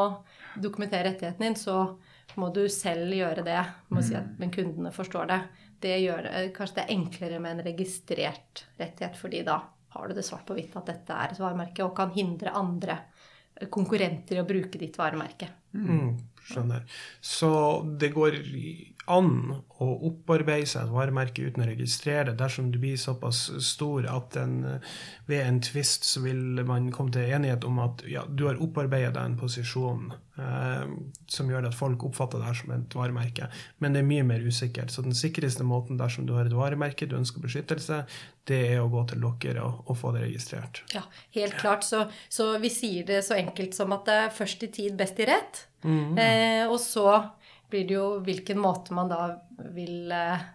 dokumentere 0.56 1.10
rettigheten 1.10 1.46
din, 1.46 1.58
så 1.58 1.98
må 2.38 2.50
du 2.54 2.64
selv 2.72 3.12
gjøre 3.14 3.44
det. 3.46 3.60
Må 3.94 4.02
si 4.04 4.16
at, 4.18 4.28
men 4.38 4.52
kundene 4.54 4.92
forstår 4.94 5.30
det. 5.30 5.40
Det 5.78 5.96
gjør 6.02 6.26
Kanskje 6.54 6.80
det 6.80 6.84
er 6.84 6.94
enklere 6.96 7.40
med 7.42 7.56
en 7.56 7.66
registrert 7.66 8.64
rettighet, 8.78 9.18
fordi 9.18 9.44
da 9.46 9.60
har 9.94 10.08
du 10.08 10.14
det 10.14 10.24
svart 10.26 10.46
på 10.46 10.56
hvitt 10.56 10.74
at 10.78 10.90
dette 10.90 11.14
er 11.14 11.32
et 11.32 11.40
varemerke, 11.40 11.84
og 11.86 11.96
kan 11.96 12.12
hindre 12.14 12.54
andre 12.56 12.98
konkurrenter 13.72 14.38
i 14.38 14.42
å 14.42 14.46
bruke 14.46 14.78
ditt 14.78 14.98
varemerke. 14.98 15.48
Mm. 15.74 16.12
Skjønner. 16.48 16.84
Så 17.20 17.50
det 18.00 18.12
går 18.14 18.38
an 19.08 19.32
å 19.80 19.86
opparbeide 20.08 20.68
seg 20.68 20.86
et 20.86 20.92
varemerke 20.92 21.46
uten 21.46 21.64
å 21.64 21.68
registrere 21.68 22.30
det, 22.30 22.36
dersom 22.40 22.70
du 22.72 22.78
blir 22.82 22.98
såpass 23.00 23.46
stor 23.64 24.08
at 24.10 24.36
en, 24.40 24.56
ved 25.28 25.44
en 25.44 25.60
tvist 25.64 26.06
så 26.08 26.22
vil 26.24 26.62
man 26.68 26.90
komme 26.94 27.14
til 27.14 27.30
enighet 27.32 27.64
om 27.68 27.80
at 27.84 28.04
ja, 28.08 28.24
du 28.28 28.46
har 28.48 28.60
opparbeidet 28.64 29.14
deg 29.16 29.22
en 29.22 29.38
posisjon 29.40 30.10
eh, 30.12 30.96
som 31.30 31.52
gjør 31.52 31.70
at 31.70 31.78
folk 31.78 32.04
oppfatter 32.10 32.42
det 32.44 32.56
som 32.60 32.74
et 32.76 32.98
varemerke. 32.98 33.48
Men 33.78 33.96
det 33.96 34.02
er 34.02 34.10
mye 34.10 34.26
mer 34.28 34.44
usikkert. 34.44 34.92
Så 34.92 35.04
den 35.06 35.16
sikreste 35.16 35.66
måten 35.66 36.00
dersom 36.00 36.28
du 36.28 36.34
har 36.36 36.48
et 36.48 36.56
varemerke 36.56 37.08
du 37.08 37.16
ønsker 37.20 37.44
beskyttelse, 37.44 38.02
det 38.48 38.60
er 38.74 38.82
å 38.82 38.90
gå 38.92 39.04
til 39.08 39.24
dere 39.24 39.64
og, 39.64 39.82
og 39.88 39.98
få 40.00 40.12
det 40.16 40.26
registrert. 40.26 40.82
Ja, 40.94 41.04
helt 41.36 41.56
klart. 41.60 41.86
Så, 41.86 42.06
så, 42.32 42.50
vi 42.60 42.72
sier 42.72 43.08
det 43.08 43.22
så 43.26 43.38
enkelt 43.38 43.76
som 43.76 43.92
at 43.96 44.08
det 44.08 44.20
er 44.26 44.36
først 44.36 44.64
i 44.64 44.72
tid, 44.72 44.96
best 45.00 45.20
i 45.20 45.28
rett. 45.28 45.67
Mm. 45.84 46.18
Eh, 46.18 46.64
og 46.66 46.78
så 46.82 47.10
blir 47.70 47.86
det 47.88 47.96
jo 47.98 48.06
hvilken 48.24 48.60
måte 48.60 48.96
man 48.96 49.10
da 49.12 49.22
vil 49.74 50.10
eh, 50.14 50.48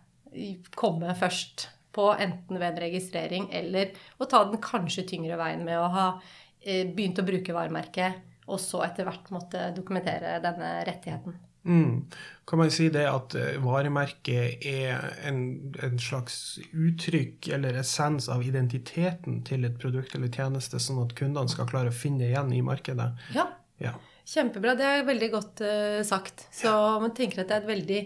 komme 0.75 1.13
først 1.17 1.67
på, 1.93 2.09
enten 2.17 2.57
ved 2.57 2.71
en 2.71 2.83
registrering 2.87 3.47
eller 3.53 3.93
å 4.17 4.27
ta 4.29 4.43
den 4.49 4.61
kanskje 4.63 5.05
tyngre 5.13 5.37
veien 5.39 5.63
med 5.65 5.77
å 5.77 5.89
ha 5.93 6.05
eh, 6.17 6.87
begynt 6.89 7.21
å 7.21 7.27
bruke 7.27 7.55
varemerket, 7.55 8.21
og 8.49 8.59
så 8.59 8.81
etter 8.87 9.07
hvert 9.07 9.29
måtte 9.33 9.69
dokumentere 9.77 10.39
denne 10.43 10.79
rettigheten. 10.87 11.37
Mm. 11.63 12.09
Kan 12.45 12.59
man 12.59 12.71
si 12.75 12.89
det 12.91 13.05
at 13.07 13.35
eh, 13.39 13.55
varemerket 13.63 14.65
er 14.67 15.05
en, 15.23 15.37
en, 15.79 15.99
slags 16.01 16.59
uttrykk 16.75 17.47
eller 17.55 17.77
essens 17.79 18.27
av 18.27 18.43
identiteten 18.43 19.39
til 19.47 19.63
et 19.63 19.77
produkt 19.79 20.17
eller 20.17 20.33
tjeneste, 20.33 20.81
sånn 20.81 20.99
at 21.05 21.15
kundene 21.15 21.51
skal 21.51 21.69
klare 21.69 21.93
å 21.93 21.95
finne 21.95 22.27
igjen 22.27 22.51
i 22.51 22.59
markedet? 22.65 23.13
Ja. 23.37 23.47
Ja. 23.83 23.93
Kjempebra. 24.23 24.75
Det 24.79 24.85
er 24.87 25.07
veldig 25.07 25.29
godt 25.33 25.63
uh, 25.67 25.99
sagt. 26.07 26.45
Så 26.55 26.71
man 27.03 27.11
tenker 27.15 27.43
at 27.43 27.49
det 27.49 27.57
er 27.57 27.65
et 27.65 27.71
veldig, 27.73 27.99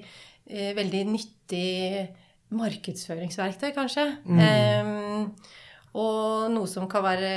uh, 0.49 0.71
veldig 0.79 1.03
nyttig 1.11 1.67
markedsføringsverktøy, 2.57 3.69
kanskje. 3.75 4.07
Mm. 4.25 4.41
Um, 4.41 5.61
og 5.97 6.49
noe 6.53 6.69
som 6.69 6.87
kan 6.89 7.05
være 7.05 7.31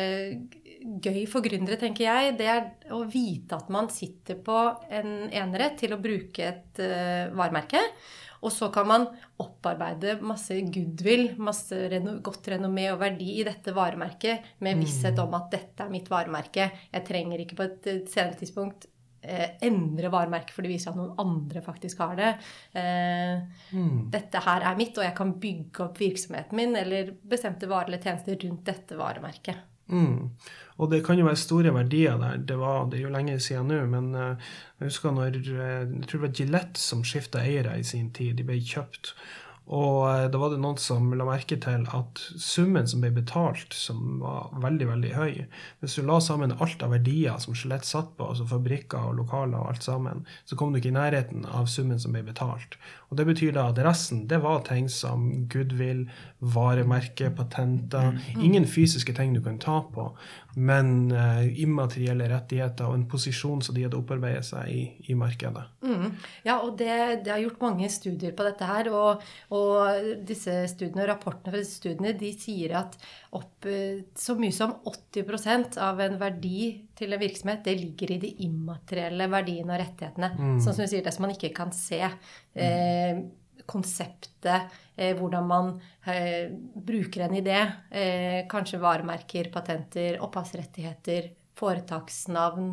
gøy 0.80 1.24
for 1.28 1.44
gründere, 1.44 1.76
tenker 1.80 2.06
jeg, 2.06 2.36
det 2.38 2.48
er 2.48 2.94
å 2.96 3.02
vite 3.10 3.58
at 3.58 3.68
man 3.72 3.90
sitter 3.92 4.38
på 4.40 4.56
en 4.88 5.28
enerett 5.28 5.76
til 5.82 5.92
å 5.92 6.00
bruke 6.00 6.46
et 6.46 6.80
uh, 6.80 7.28
varemerke. 7.36 7.82
Og 8.40 8.52
så 8.54 8.70
kan 8.72 8.88
man 8.88 9.08
opparbeide 9.40 10.16
masse 10.24 10.56
goodwill, 10.72 11.34
masse 11.40 11.76
godt 12.24 12.48
renommé 12.54 12.86
og 12.92 13.00
verdi 13.02 13.34
i 13.40 13.46
dette 13.46 13.74
varemerket 13.76 14.54
med 14.64 14.78
mm. 14.78 14.84
visshet 14.84 15.20
om 15.20 15.36
at 15.36 15.50
dette 15.52 15.84
er 15.84 15.92
mitt 15.92 16.08
varemerke. 16.10 16.70
Jeg 16.92 17.06
trenger 17.08 17.44
ikke 17.44 17.58
på 17.58 17.68
et 17.68 17.90
senere 18.08 18.38
tidspunkt 18.40 18.88
eh, 19.22 19.56
endre 19.66 20.10
varemerket 20.12 20.54
for 20.56 20.64
det 20.64 20.72
viser 20.72 20.92
at 20.92 21.00
noen 21.00 21.16
andre 21.20 21.62
faktisk 21.64 22.00
har 22.04 22.16
det. 22.18 22.30
Eh, 22.80 23.66
mm. 23.76 23.96
Dette 24.14 24.44
her 24.46 24.68
er 24.70 24.78
mitt, 24.80 24.96
og 24.96 25.06
jeg 25.06 25.16
kan 25.20 25.34
bygge 25.42 25.86
opp 25.86 26.00
virksomheten 26.00 26.60
min 26.60 26.76
eller 26.80 27.12
bestemte 27.20 27.68
varer 27.70 27.92
eller 27.92 28.04
tjenester 28.04 28.40
rundt 28.46 28.64
dette 28.68 28.98
varemerket. 29.00 29.66
Mm. 29.90 30.30
Og 30.80 30.88
det 30.88 31.02
kan 31.04 31.18
jo 31.18 31.26
være 31.26 31.36
store 31.36 31.74
verdier 31.74 32.16
der. 32.20 32.40
Det, 32.48 32.56
var, 32.58 32.86
det 32.88 33.00
er 33.00 33.04
jo 33.04 33.12
lenge 33.12 33.36
siden 33.42 33.68
nå, 33.68 33.82
men 33.90 34.14
uh, 34.16 34.52
jeg 34.80 34.88
husker 34.88 35.12
når 35.12 35.36
uh, 35.42 35.58
jeg 35.58 36.06
tror 36.06 36.20
det 36.20 36.24
var 36.24 36.36
Gillette 36.38 36.80
som 36.80 37.04
skifta 37.04 37.42
eiere 37.44 37.76
i 37.78 37.84
sin 37.84 38.08
tid. 38.16 38.38
De 38.38 38.46
ble 38.48 38.60
kjøpt. 38.64 39.12
Og 39.70 39.96
uh, 40.02 40.26
da 40.32 40.38
var 40.40 40.50
det 40.50 40.60
noen 40.62 40.78
som 40.80 41.12
la 41.14 41.26
merke 41.28 41.58
til 41.62 41.84
at 41.94 42.22
summen 42.40 42.88
som 42.90 43.02
ble 43.04 43.12
betalt, 43.14 43.74
som 43.76 44.18
var 44.22 44.48
veldig 44.62 44.88
veldig 44.88 45.12
høy 45.14 45.34
Hvis 45.80 45.94
du 45.98 46.02
la 46.06 46.18
sammen 46.24 46.56
alt 46.56 46.82
av 46.82 46.94
verdier 46.96 47.38
som 47.42 47.54
Skjelett 47.54 47.86
satt 47.86 48.16
på, 48.16 48.26
altså 48.26 48.48
fabrikker 48.50 49.10
og 49.10 49.20
lokaler 49.20 49.60
og 49.60 49.74
alt 49.74 49.86
sammen, 49.86 50.24
så 50.48 50.58
kom 50.58 50.72
du 50.72 50.80
ikke 50.80 50.90
i 50.90 50.96
nærheten 50.96 51.46
av 51.46 51.68
summen 51.70 52.00
som 52.02 52.16
ble 52.16 52.24
betalt. 52.26 52.78
Og 53.10 53.18
Det 53.18 53.26
betyr 53.26 53.54
da 53.54 53.68
at 53.70 53.78
resten 53.84 54.26
det 54.30 54.40
var 54.42 54.64
ting 54.66 54.88
som 54.90 55.28
goodwill, 55.50 56.06
varemerke, 56.40 57.30
patenter. 57.34 58.14
Mm. 58.14 58.42
Ingen 58.46 58.66
fysiske 58.70 59.14
ting 59.14 59.34
du 59.34 59.42
kan 59.42 59.58
ta 59.58 59.80
på, 59.94 60.10
men 60.58 61.12
uh, 61.12 61.44
immaterielle 61.62 62.26
rettigheter 62.30 62.88
og 62.88 62.96
en 62.96 63.06
posisjon 63.10 63.62
som 63.62 63.76
de 63.76 63.84
hadde 63.86 63.98
opparbeidet 63.98 64.44
seg 64.48 64.70
i, 64.72 64.82
i 65.12 65.16
markedet. 65.18 65.62
Mm. 65.84 66.16
Ja, 66.46 66.58
og 66.58 66.76
det, 66.80 66.90
det, 67.24 67.32
har 67.32 67.42
gjort 67.44 67.62
mange 67.62 67.90
studier 67.92 68.34
på 68.36 68.46
dette 68.46 68.68
her. 68.68 68.90
Og, 68.90 69.24
og 69.56 70.12
disse 70.26 70.56
studiene 70.72 71.04
og 71.06 71.10
rapportene 71.12 71.54
fra 71.54 71.62
disse 71.62 71.80
studiene 71.80 72.14
de 72.18 72.32
sier 72.34 72.76
at 72.80 72.96
opp 73.38 73.68
eh, 73.70 74.06
så 74.18 74.34
mye 74.38 74.54
som 74.54 74.74
80% 74.90 75.78
av 75.82 76.00
en 76.02 76.16
verdi 76.20 76.70
til 76.98 77.14
en 77.14 77.22
virksomhet, 77.22 77.62
det 77.66 77.76
ligger 77.78 78.16
i 78.16 78.22
de 78.24 78.32
immaterielle 78.46 79.28
verdiene 79.30 79.76
og 79.76 79.84
rettighetene. 79.84 80.32
Mm. 80.36 80.56
Sånn 80.62 80.74
som 80.74 80.86
du 80.86 80.90
sier, 80.90 81.04
det 81.06 81.14
som 81.14 81.28
man 81.28 81.36
ikke 81.36 81.54
kan 81.56 81.74
se. 81.76 82.02
Eh, 82.54 83.22
konseptet, 83.70 84.72
hvordan 85.18 85.46
man 85.48 85.72
eh, 86.04 86.50
bruker 86.74 87.24
en 87.26 87.36
idé. 87.38 87.58
Eh, 87.90 88.42
kanskje 88.50 88.82
varemerker, 88.82 89.48
patenter, 89.54 90.20
opphavsrettigheter, 90.24 91.30
foretaksnavn, 91.60 92.70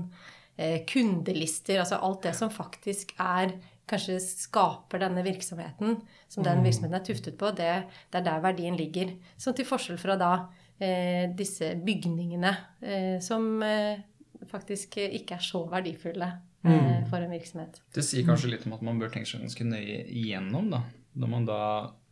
eh, 0.57 0.81
kundelister. 0.89 1.79
Altså 1.83 2.01
alt 2.03 2.27
det 2.27 2.35
som 2.37 2.53
faktisk 2.53 3.15
er 3.17 3.55
kanskje 3.87 4.19
skaper 4.19 5.01
denne 5.01 5.23
virksomheten, 5.25 6.01
som 6.27 6.43
den 6.43 6.59
mm. 6.59 6.67
virksomheten 6.67 6.99
er 6.99 7.05
tuftet 7.07 7.37
på, 7.39 7.51
det, 7.55 7.71
det 8.11 8.19
er 8.19 8.25
der 8.25 8.43
verdien 8.43 8.75
ligger. 8.79 9.13
Sånn 9.39 9.55
til 9.57 9.67
forskjell 9.67 9.99
fra 10.01 10.17
da 10.19 10.31
eh, 10.79 11.27
disse 11.37 11.73
bygningene 11.83 12.51
eh, 12.81 13.15
som 13.23 13.47
eh, 13.63 14.03
faktisk 14.51 14.99
ikke 15.05 15.37
er 15.37 15.45
så 15.45 15.63
verdifulle 15.71 16.27
eh, 16.27 16.73
mm. 16.73 17.07
for 17.11 17.23
en 17.23 17.31
virksomhet. 17.31 17.79
Det 17.95 18.03
sier 18.05 18.27
kanskje 18.27 18.51
litt 18.53 18.67
om 18.67 18.75
at 18.77 18.83
man 18.85 18.99
bør 18.99 19.13
tenke 19.13 19.31
seg 19.31 19.45
ganske 19.45 19.67
nøye 19.67 20.03
igjennom, 20.05 20.71
da. 20.73 20.83
Når 21.17 21.31
man 21.31 21.47
da 21.47 21.61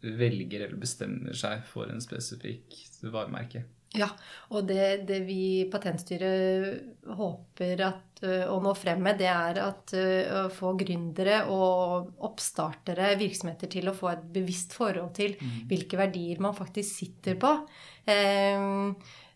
velger 0.01 0.67
eller 0.67 0.79
bestemmer 0.79 1.37
seg 1.37 1.63
for 1.69 1.89
en 1.91 2.03
spesifikk 2.03 2.75
varemerke. 3.11 3.65
Ja, 3.95 4.09
og 4.51 4.65
det, 4.67 5.07
det 5.07 5.21
vi 5.23 5.65
Patentstyret 5.71 7.09
håper 7.15 7.83
at, 7.85 8.23
å 8.51 8.57
nå 8.63 8.71
frem 8.75 9.03
med, 9.05 9.19
det 9.19 9.29
er 9.31 9.59
at 9.63 9.93
å 9.95 10.45
få 10.51 10.73
gründere 10.79 11.43
og 11.53 12.23
oppstartere, 12.27 13.13
virksomheter, 13.19 13.71
til 13.71 13.91
å 13.91 13.95
få 13.95 14.11
et 14.11 14.25
bevisst 14.35 14.75
forhold 14.75 15.13
til 15.15 15.35
mm. 15.39 15.53
hvilke 15.69 15.99
verdier 15.99 16.41
man 16.43 16.57
faktisk 16.57 16.89
sitter 17.03 17.37
på. 17.39 17.53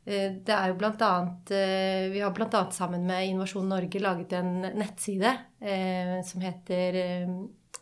Det 0.09 0.55
er 0.55 0.71
jo 0.71 0.79
blant 0.79 1.03
annet, 1.05 1.53
Vi 2.11 2.23
har 2.23 2.33
bl.a. 2.35 2.63
sammen 2.75 3.05
med 3.07 3.29
Innovasjon 3.29 3.69
Norge 3.69 4.01
laget 4.01 4.33
en 4.39 4.55
nettside 4.79 5.35
som 6.25 6.43
heter 6.43 6.99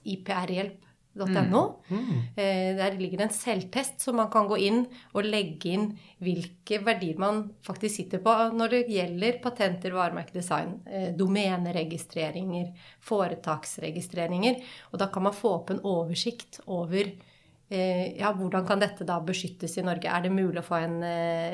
IPR-hjelp 0.08 0.87
.no. 1.18 1.64
Mm. 1.90 1.98
mm. 1.98 2.22
Eh, 2.36 2.76
der 2.78 2.98
ligger 2.98 3.18
det 3.18 3.28
en 3.28 3.36
selvtest, 3.36 4.02
så 4.02 4.14
man 4.14 4.30
kan 4.32 4.48
gå 4.48 4.58
inn 4.58 4.84
og 5.14 5.28
legge 5.28 5.74
inn 5.74 5.88
hvilke 6.24 6.82
verdier 6.86 7.20
man 7.22 7.44
faktisk 7.66 8.02
sitter 8.02 8.22
på 8.24 8.34
når 8.58 8.74
det 8.74 8.84
gjelder 8.94 9.40
patenter, 9.44 9.96
varemerkedesign, 9.96 10.76
eh, 10.86 11.08
domeneregistreringer, 11.18 12.74
foretaksregistreringer. 13.06 14.62
Og 14.92 15.00
da 15.02 15.10
kan 15.14 15.28
man 15.28 15.36
få 15.36 15.58
opp 15.62 15.74
en 15.74 15.82
oversikt 15.88 16.62
over 16.66 17.10
eh, 17.70 18.18
ja, 18.20 18.34
hvordan 18.34 18.68
kan 18.68 18.82
dette 18.84 19.08
da 19.08 19.20
beskyttes 19.24 19.78
i 19.78 19.86
Norge? 19.86 20.12
Er 20.12 20.28
det 20.28 20.34
mulig 20.36 20.62
å 20.62 20.68
få 20.68 20.82
en 20.82 21.00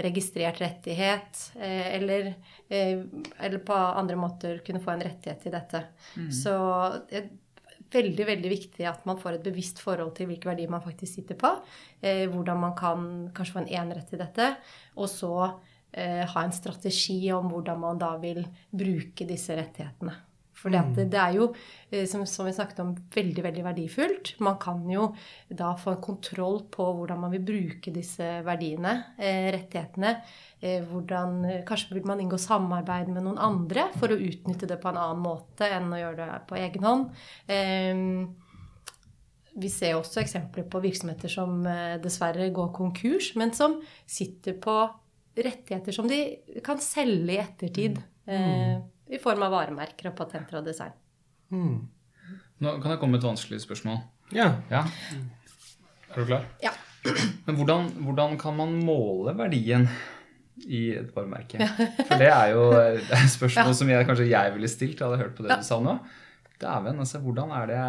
registrert 0.03 0.61
rettighet? 0.61 1.47
eller, 1.59 2.33
eller 2.69 3.59
på 3.65 3.73
andre 3.73 4.17
måter 4.19 4.59
kunne 4.65 4.81
få 4.83 4.93
en 4.93 5.07
rettighet 5.07 5.41
til 5.43 5.53
dette. 5.55 5.85
Mm. 6.17 6.29
Så 6.33 6.53
veldig 7.93 8.25
veldig 8.27 8.51
viktig 8.51 8.87
at 8.89 9.05
man 9.09 9.19
får 9.21 9.37
et 9.37 9.45
bevisst 9.45 9.81
forhold 9.83 10.13
til 10.17 10.29
hvilke 10.29 10.49
verdier 10.49 10.71
man 10.71 10.83
faktisk 10.83 11.19
sitter 11.19 11.39
på. 11.39 11.53
Eh, 12.01 12.25
hvordan 12.31 12.59
man 12.65 12.75
kan 12.77 13.07
kanskje 13.35 13.57
få 13.57 13.63
en 13.63 13.73
enerett 13.83 14.09
til 14.11 14.21
dette. 14.21 14.49
Og 14.97 15.09
så 15.11 15.33
eh, 15.45 16.23
ha 16.27 16.43
en 16.43 16.55
strategi 16.55 17.21
om 17.35 17.51
hvordan 17.53 17.81
man 17.83 18.01
da 18.01 18.15
vil 18.21 18.43
bruke 18.71 19.27
disse 19.29 19.57
rettighetene. 19.57 20.15
For 20.53 20.73
det, 20.73 20.81
mm. 20.85 21.09
det, 21.11 21.19
er 21.19 21.35
jo, 21.37 21.47
eh, 21.89 22.05
som, 22.09 22.23
som, 22.29 22.45
vi 22.47 22.53
snakket 22.55 22.81
om, 22.83 22.93
veldig 23.15 23.43
veldig 23.45 23.65
verdifullt. 23.65 24.33
Man 24.45 24.59
kan 24.61 24.83
jo 24.89 25.09
da 25.49 25.73
få 25.79 25.95
kontroll 26.03 26.61
på 26.73 26.85
hvordan 26.99 27.23
man 27.25 27.33
vil 27.33 27.45
bruke 27.47 27.93
disse 27.95 28.27
verdiene, 28.45 28.93
eh, 29.17 29.49
rettighetene. 29.55 30.13
Eh, 30.61 30.85
hvordan, 30.87 31.41
kanskje 31.67 31.97
vil 31.97 32.07
man 32.07 32.21
inngå 32.23 32.39
samarbeid 32.41 33.11
med 33.11 33.25
noen 33.25 33.41
andre 33.41 33.89
for 33.97 34.13
å 34.13 34.19
utnytte 34.19 34.69
det 34.69 34.79
på 34.81 34.93
en 34.93 35.01
annen 35.01 35.25
måte 35.25 35.67
enn 35.67 35.91
å 35.91 35.99
gjøre 35.99 36.29
det 36.31 36.39
på 36.49 36.61
egen 36.61 36.87
hånd. 36.87 37.11
Eh, 37.51 38.07
vi 39.53 39.69
ser 39.69 39.99
også 39.99 40.23
eksempler 40.23 40.65
på 40.65 40.81
virksomheter 40.81 41.29
som 41.29 41.59
dessverre 42.01 42.47
går 42.49 42.71
konkurs, 42.73 43.35
men 43.37 43.51
som 43.53 43.75
sitter 44.09 44.55
på 44.57 44.73
rettigheter 45.37 45.93
som 45.93 46.09
de 46.09 46.17
kan 46.65 46.81
selge 46.81 47.35
i 47.35 47.37
ettertid. 47.43 47.99
Mm. 48.25 48.81
Eh, 49.07 49.15
i 49.15 49.19
form 49.21 49.43
av 49.45 49.53
varemerker 49.53 50.11
og 50.11 50.17
patenter 50.17 50.59
og 50.59 50.67
design. 50.67 50.95
Mm. 51.53 51.83
Nå 52.63 52.77
kan 52.81 52.93
jeg 52.93 53.01
komme 53.01 53.17
med 53.17 53.23
et 53.23 53.27
vanskelig 53.27 53.61
spørsmål. 53.63 53.99
Ja. 54.33 54.49
ja. 54.71 54.85
Er 56.13 56.19
du 56.19 56.25
klar? 56.25 56.47
Ja. 56.63 56.73
Men 57.45 57.57
hvordan, 57.59 57.89
hvordan, 58.05 58.37
kan 58.39 58.55
man 58.55 58.75
måle 58.85 59.35
verdien 59.37 59.89
i 60.63 60.93
et 60.95 61.11
varemerke? 61.15 61.67
For 62.07 62.21
det 62.21 62.31
er 62.31 62.53
jo 62.53 62.69
et 62.77 63.11
spørsmål 63.33 63.73
ja. 63.73 63.77
som 63.81 63.91
jeg, 63.91 64.07
kanskje 64.07 64.29
jeg 64.31 64.55
ville 64.55 64.71
stilt, 64.71 64.99
jeg 64.99 65.07
hadde 65.07 65.21
hørt 65.25 65.35
på 65.37 65.45
det 65.45 65.51
ja. 65.51 65.59
du 65.59 65.67
sa 65.67 65.81
nå. 65.83 65.97
Dæven, 66.61 67.01
altså, 67.03 67.19
hvordan 67.19 67.51
er 67.51 67.71
det 67.71 67.83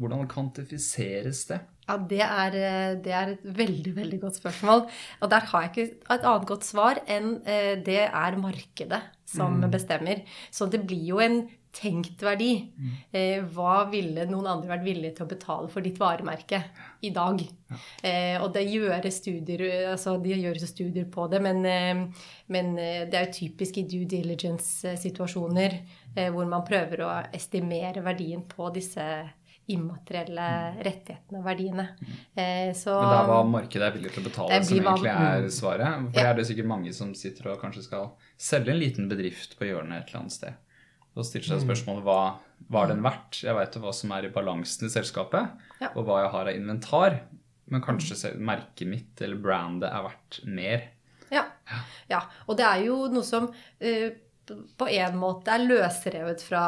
Hvordan 0.00 0.28
kvantifiseres 0.30 1.42
det? 1.50 1.58
Ja, 1.90 1.98
det 1.98 2.22
er, 2.22 2.56
eh, 2.56 2.96
det 3.02 3.14
er, 3.14 3.34
et 3.34 3.46
veldig 3.58 3.94
veldig 3.96 4.20
godt 4.22 4.40
spørsmål. 4.40 4.84
Og 5.20 5.30
der 5.30 5.46
har 5.50 5.62
jeg 5.62 5.70
ikke 5.70 6.14
et 6.14 6.26
annet 6.26 6.46
godt 6.46 6.66
svar 6.66 7.00
enn 7.10 7.40
eh, 7.44 7.78
det 7.82 8.04
er 8.06 8.36
markedet 8.38 9.00
som 9.26 9.58
mm. 9.58 9.70
bestemmer. 9.72 10.22
Så 10.50 10.70
det 10.70 10.84
blir 10.86 11.02
jo 11.10 11.18
en 11.22 11.42
tenkt 11.74 12.22
verdi. 12.22 12.52
Mm. 12.74 12.94
Eh, 13.14 13.42
hva 13.54 13.84
ville 13.90 14.26
noen 14.26 14.48
andre 14.50 14.72
vært 14.72 14.86
villige 14.86 15.16
til 15.18 15.26
å 15.26 15.30
betale 15.30 15.70
for 15.70 15.86
ditt 15.86 15.98
varemerke 16.02 16.62
i 17.06 17.12
dag? 17.14 17.42
Ja. 17.70 17.80
Og 18.42 18.48
det 18.54 18.64
gjøres 18.66 19.20
studier, 19.22 19.62
altså 19.92 20.16
de 20.18 20.34
gjøres 20.34 20.66
studier 20.72 21.06
på 21.06 21.28
det, 21.30 21.38
men, 21.44 21.62
men, 22.50 22.72
det 22.74 23.14
er 23.14 23.28
jo 23.28 23.36
typisk 23.36 23.78
i 23.78 23.86
due 23.86 24.08
diligence-situasjoner 24.10 25.76
hvor 26.34 26.50
man 26.50 26.66
prøver 26.66 27.04
å 27.06 27.12
estimere 27.30 28.02
verdien 28.02 28.42
på 28.50 28.72
disse 28.74 29.06
immaterielle 29.74 30.46
mm. 30.46 30.80
rettighetene 30.86 31.40
og 31.40 31.46
verdiene. 31.46 31.86
Mm. 32.00 32.16
Eh, 32.34 32.70
så, 32.76 32.96
Men 32.96 33.12
det 33.12 33.18
er 33.20 33.30
hva 33.30 33.42
markedet 33.50 33.86
er 33.86 33.94
villig 33.98 34.14
til 34.14 34.22
å 34.22 34.28
betale, 34.28 34.62
som 34.66 34.80
egentlig 34.80 35.12
er 35.12 35.46
svaret? 35.54 36.08
For 36.10 36.22
ja. 36.22 36.30
er 36.30 36.40
det 36.40 36.48
sikkert 36.50 36.70
mange 36.72 36.96
som 36.96 37.14
sitter 37.18 37.52
og 37.52 37.62
kanskje 37.62 37.86
skal 37.86 38.10
selge 38.40 38.74
en 38.74 38.82
liten 38.82 39.08
bedrift 39.10 39.58
på 39.58 39.68
hjørnet 39.70 40.02
et 40.02 40.12
eller 40.12 40.24
annet 40.24 40.38
sted 40.38 40.66
og 41.18 41.26
stiller 41.26 41.48
seg 41.48 41.60
mm. 41.60 41.66
spørsmålet 41.66 42.06
hva 42.06 42.20
var 42.70 42.90
den 42.90 43.02
verdt? 43.04 43.42
Jeg 43.42 43.56
veit 43.56 43.76
hva 43.82 43.92
som 43.96 44.12
er 44.14 44.28
i 44.28 44.32
balansen 44.32 44.86
i 44.86 44.92
selskapet, 44.92 45.60
ja. 45.80 45.90
og 45.90 46.04
hva 46.06 46.20
jeg 46.24 46.32
har 46.36 46.50
av 46.50 46.58
inventar. 46.58 47.18
Men 47.70 47.82
kanskje 47.84 48.32
merket 48.38 48.88
mitt 48.90 49.20
eller 49.22 49.38
brandet 49.42 49.90
er 49.90 50.06
verdt 50.06 50.40
mer. 50.46 50.88
Ja. 51.30 51.44
ja. 52.10 52.24
Og 52.46 52.58
det 52.58 52.66
er 52.66 52.84
jo 52.86 53.04
noe 53.12 53.26
som 53.26 53.46
uh, 53.50 54.08
på 54.50 54.88
en 54.90 55.18
måte 55.18 55.54
er 55.54 55.66
løsrevet 55.66 56.42
fra 56.42 56.64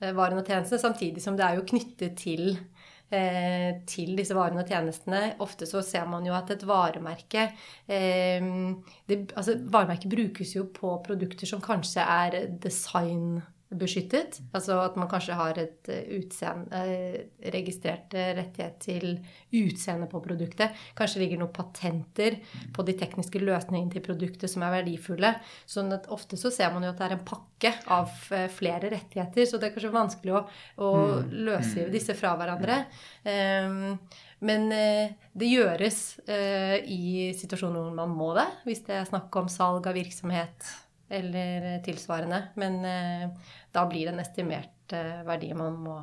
varene 0.00 0.42
og 0.42 0.46
tjenestene, 0.48 0.80
samtidig 0.82 1.22
som 1.24 1.36
det 1.38 1.46
er 1.46 1.58
jo 1.58 1.66
knyttet 1.68 2.16
til 2.20 2.50
uh, 2.54 3.70
til 3.88 4.14
disse 4.18 4.36
varene 4.36 4.62
og 4.62 4.68
tjenestene. 4.68 5.22
Ofte 5.44 5.68
så 5.68 5.82
ser 5.86 6.08
man 6.10 6.26
jo 6.28 6.34
at 6.36 6.50
et 6.52 6.66
varemerke 6.68 7.48
det, 7.88 9.16
altså 9.32 9.54
Varemerket 9.64 10.12
brukes 10.12 10.52
jo 10.56 10.66
på 10.74 10.98
produkter 11.06 11.48
som 11.48 11.62
kanskje 11.64 12.04
er 12.04 12.42
design 12.60 13.38
beskyttet. 13.68 14.38
Altså 14.56 14.78
at 14.80 14.96
man 14.96 15.08
kanskje 15.10 15.36
har 15.36 15.58
et 15.60 15.90
eh, 15.92 16.06
utseende, 16.16 16.78
eh, 16.78 17.50
registrert 17.52 18.14
eh, 18.16 18.30
rettighet 18.38 18.78
til 18.80 19.18
utseende 19.60 20.08
på 20.08 20.22
produktet. 20.24 20.76
Kanskje 20.96 21.22
ligger 21.22 21.42
noen 21.42 21.52
patenter 21.52 22.38
på 22.74 22.84
de 22.88 22.94
tekniske 22.98 23.42
løsningene 23.42 23.92
til 23.92 24.04
produktet 24.06 24.48
som 24.52 24.64
er 24.64 24.78
verdifulle. 24.78 25.34
sånn 25.68 25.92
at 25.92 26.08
ofte 26.14 26.40
så 26.40 26.52
ser 26.54 26.72
man 26.72 26.86
jo 26.86 26.94
at 26.94 27.02
det 27.02 27.08
er 27.10 27.16
en 27.18 27.28
pakke 27.28 27.74
av 27.92 28.08
flere 28.54 28.88
rettigheter, 28.92 29.44
så 29.44 29.58
det 29.58 29.68
er 29.68 29.76
kanskje 29.76 29.92
vanskelig 29.92 30.36
å, 30.38 30.42
å 30.86 30.90
mm. 30.96 31.36
løse 31.48 31.88
disse 31.92 32.16
fra 32.16 32.36
hverandre. 32.38 32.84
Um, 33.26 33.98
men 34.46 34.68
det 34.70 35.48
gjøres 35.50 36.20
i 36.30 37.32
situasjoner 37.34 37.82
hvor 37.82 37.96
man 37.96 38.12
må 38.14 38.28
det, 38.38 38.46
hvis 38.68 38.84
det 38.86 39.00
er 39.00 39.08
snakk 39.08 39.34
om 39.40 39.50
salg 39.50 39.90
av 39.90 39.98
virksomhet 39.98 40.68
eller 41.08 41.78
tilsvarende. 41.84 42.42
Men 42.60 42.84
eh, 42.84 43.30
da 43.72 43.86
blir 43.88 44.06
det 44.06 44.14
en 44.16 44.22
estimert 44.24 44.92
eh, 44.92 45.18
verdi 45.26 45.52
man 45.56 45.80
må, 45.82 45.98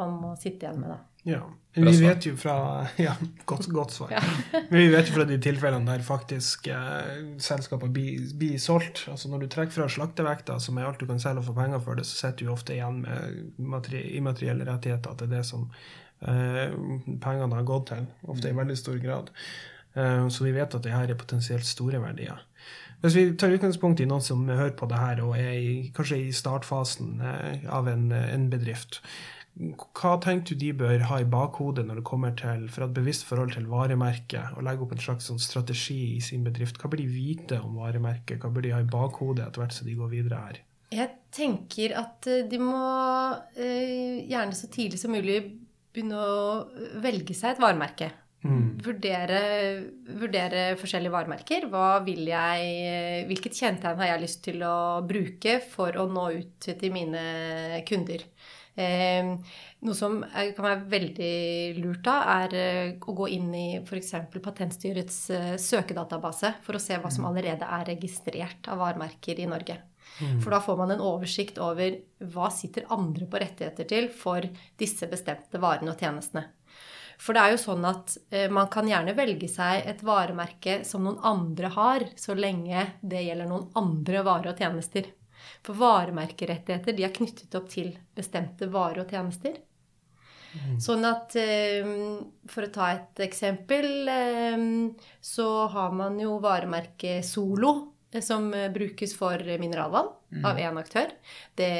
man 0.00 0.20
må 0.20 0.36
sitte 0.40 0.66
igjen 0.66 0.82
med, 0.82 0.94
da. 0.94 1.00
Ja. 1.22 1.42
Men 1.74 1.86
vi 1.86 2.02
vet 2.02 2.26
jo 2.26 2.34
fra 2.36 2.54
Ja, 3.00 3.14
godt, 3.44 3.68
godt 3.72 3.94
svar. 3.94 4.10
Ja. 4.12 4.22
Men 4.70 4.80
vi 4.80 4.88
vet 4.92 5.08
jo 5.08 5.14
fra 5.14 5.26
de 5.28 5.38
tilfellene 5.42 5.86
der 5.88 6.04
faktisk 6.04 6.66
eh, 6.68 7.38
selskaper 7.40 7.92
blir, 7.94 8.26
blir, 8.38 8.58
solgt 8.60 9.04
altså 9.08 9.30
Når 9.30 9.44
du 9.44 9.48
trekker 9.54 9.76
fra 9.76 9.88
slaktevekta, 9.88 10.58
som 10.60 10.78
er 10.78 10.88
alt 10.88 11.00
du 11.00 11.06
kan 11.08 11.22
selge 11.22 11.44
og 11.44 11.48
få 11.50 11.56
penger 11.56 11.82
for 11.84 11.98
det, 11.98 12.06
så 12.08 12.18
sitter 12.18 12.48
du 12.48 12.52
ofte 12.52 12.74
igjen 12.74 13.04
med 13.06 13.92
immaterielle 14.02 14.66
rettigheter 14.68 15.14
til 15.20 15.30
det 15.30 15.44
som 15.48 15.68
eh, 16.26 16.74
pengene 17.22 17.60
har 17.60 17.68
gått 17.70 17.92
til. 17.94 18.08
Ofte 18.34 18.50
i 18.50 18.58
veldig 18.58 18.78
stor 18.78 18.98
grad. 19.02 19.30
Eh, 19.94 20.28
så 20.28 20.44
vi 20.44 20.56
vet 20.58 20.74
at 20.74 20.84
det 20.84 20.94
her 20.94 21.10
er 21.10 21.22
potensielt 21.22 21.68
store 21.68 22.02
verdier. 22.02 22.42
Hvis 23.02 23.16
vi 23.18 23.22
tar 23.34 23.50
utgangspunkt 23.50 24.00
i 24.00 24.06
noen 24.06 24.22
som 24.22 24.44
hører 24.46 24.76
på 24.78 24.86
det 24.86 24.98
her 25.00 25.20
og 25.24 25.34
er 25.34 25.54
i, 25.58 25.70
kanskje 25.94 26.20
i 26.22 26.34
startfasen 26.34 27.16
eh, 27.26 27.64
av 27.66 27.88
en, 27.90 28.12
en, 28.14 28.44
bedrift, 28.52 29.00
hva 29.98 30.14
tenker 30.22 30.54
du 30.54 30.60
de 30.62 30.70
bør 30.84 31.02
ha 31.10 31.18
i 31.20 31.26
bakhodet 31.28 31.82
når 31.88 31.98
det 31.98 32.04
kommer 32.08 32.36
til 32.38 32.68
for 32.72 32.86
et 32.86 32.94
bevisst 32.94 33.26
forhold 33.28 33.56
til 33.56 33.66
varemerket, 33.68 34.54
og 34.54 34.62
legge 34.68 34.86
opp 34.86 34.94
en 34.94 35.02
slags 35.02 35.26
sånn 35.28 35.42
strategi 35.42 36.14
i 36.14 36.22
sin 36.24 36.46
bedrift? 36.46 36.78
Hva 36.78 36.92
bør 36.92 37.02
de 37.02 37.08
vite 37.10 37.58
om 37.58 37.74
varemerket? 37.82 38.38
Hva 38.38 38.52
bør 38.54 38.68
de 38.68 38.72
ha 38.76 38.80
i 38.84 38.88
bakhodet 38.94 39.48
etter 39.48 39.64
hvert 39.64 39.76
som 39.76 39.90
de 39.90 39.98
går 39.98 40.14
videre 40.14 40.46
her? 40.46 40.62
Jeg 40.92 41.10
tenker 41.34 41.98
at 41.98 42.30
eh, 42.30 42.46
de 42.46 42.62
må 42.62 42.86
eh, 43.58 44.22
gjerne 44.30 44.54
så 44.54 44.70
tidlig 44.70 45.02
som 45.02 45.14
mulig 45.16 45.40
begynne 45.92 46.22
å 46.22 46.98
velge 47.02 47.34
seg 47.34 47.56
et 47.56 47.66
varemerke. 47.66 48.12
Mm. 48.42 48.62
Vurdere, 48.82 49.42
vurdere, 50.18 50.62
forskjellige 50.80 51.14
varemerker. 51.14 51.68
Jeg, 52.26 53.26
hvilket 53.28 53.60
kjennetegn 53.60 54.00
har 54.02 54.10
jeg 54.14 54.24
lyst 54.24 54.42
til 54.48 54.64
å 54.66 54.74
bruke 55.06 55.60
for 55.72 55.94
å 55.94 56.08
nå 56.10 56.26
ut 56.40 56.72
til 56.72 56.90
mine 56.94 57.22
kunder? 57.86 58.26
Eh, 58.74 59.26
noe 59.84 59.94
som 59.96 60.22
kan 60.24 60.64
være 60.64 60.86
veldig 60.88 61.32
lurt 61.82 62.06
da, 62.06 62.14
er 62.40 62.54
eh, 62.56 62.94
å 62.96 63.14
gå 63.16 63.28
inn 63.34 63.50
i 63.52 63.66
f.eks. 63.82 64.14
Patentstyrets 64.32 65.18
eh, 65.34 65.54
søkedatabase 65.60 66.54
for 66.64 66.78
å 66.78 66.82
se 66.82 66.96
hva 66.96 67.12
som 67.12 67.26
mm. 67.26 67.30
allerede 67.30 67.68
er 67.68 67.90
registrert 67.92 68.70
av 68.72 68.80
varemerker 68.80 69.42
i 69.42 69.48
Norge. 69.50 69.76
Mm. 70.20 70.40
For 70.40 70.52
da 70.52 70.62
får 70.64 70.80
man 70.80 70.94
en 70.94 71.04
oversikt 71.04 71.60
over 71.62 72.00
hva 72.32 72.48
sitter 72.52 72.88
andre 72.92 73.28
på 73.28 73.40
rettigheter 73.44 73.88
til 73.88 74.08
for 74.12 74.48
disse 74.80 75.08
bestemte 75.08 75.60
varene 75.60 75.92
og 75.92 76.00
tjenestene. 76.00 76.48
For 77.20 77.36
det 77.36 77.42
er 77.42 77.54
jo 77.54 77.62
sånn 77.62 77.84
at 77.88 78.14
eh, 78.30 78.48
man 78.52 78.68
kan 78.72 78.88
gjerne 78.88 79.14
velge 79.16 79.48
seg 79.50 79.86
et 79.88 80.02
varemerke 80.06 80.80
som 80.86 81.04
noen 81.06 81.20
andre 81.26 81.72
har, 81.74 82.06
så 82.18 82.36
lenge 82.38 82.86
det 83.00 83.24
gjelder 83.26 83.50
noen 83.50 83.68
andre 83.78 84.24
varer 84.26 84.52
og 84.52 84.62
tjenester. 84.62 85.10
For 85.62 85.78
varemerkerettigheter 85.78 86.96
de 86.96 87.06
er 87.06 87.14
knyttet 87.14 87.54
opp 87.58 87.68
til 87.72 87.92
bestemte 88.16 88.70
varer 88.72 89.04
og 89.04 89.14
tjenester. 89.14 89.60
Mm. 90.52 90.76
Sånn 90.84 91.06
at 91.08 91.32
eh, 91.40 91.86
For 92.50 92.66
å 92.66 92.72
ta 92.74 92.90
et 92.92 93.22
eksempel, 93.24 93.88
eh, 94.12 94.66
så 95.24 95.48
har 95.72 95.96
man 95.96 96.20
jo 96.20 96.36
varemerket 96.42 97.26
Solo. 97.26 97.88
Som 98.20 98.50
brukes 98.52 99.14
for 99.16 99.40
mineralvann 99.40 100.10
mm. 100.36 100.42
av 100.44 100.58
én 100.60 100.76
aktør. 100.76 101.14
Det 101.56 101.70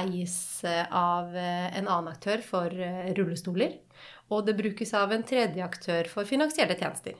eies 0.00 0.38
av 0.64 1.36
en 1.36 1.82
annen 1.82 2.08
aktør 2.08 2.40
for 2.40 2.72
rullestoler 3.18 3.74
og 4.28 4.44
det 4.46 4.56
brukes 4.58 4.92
av 4.96 5.12
en 5.14 5.24
tredje 5.26 5.64
aktør 5.64 6.08
for 6.12 6.28
finansielle 6.28 6.76
tjenester. 6.78 7.16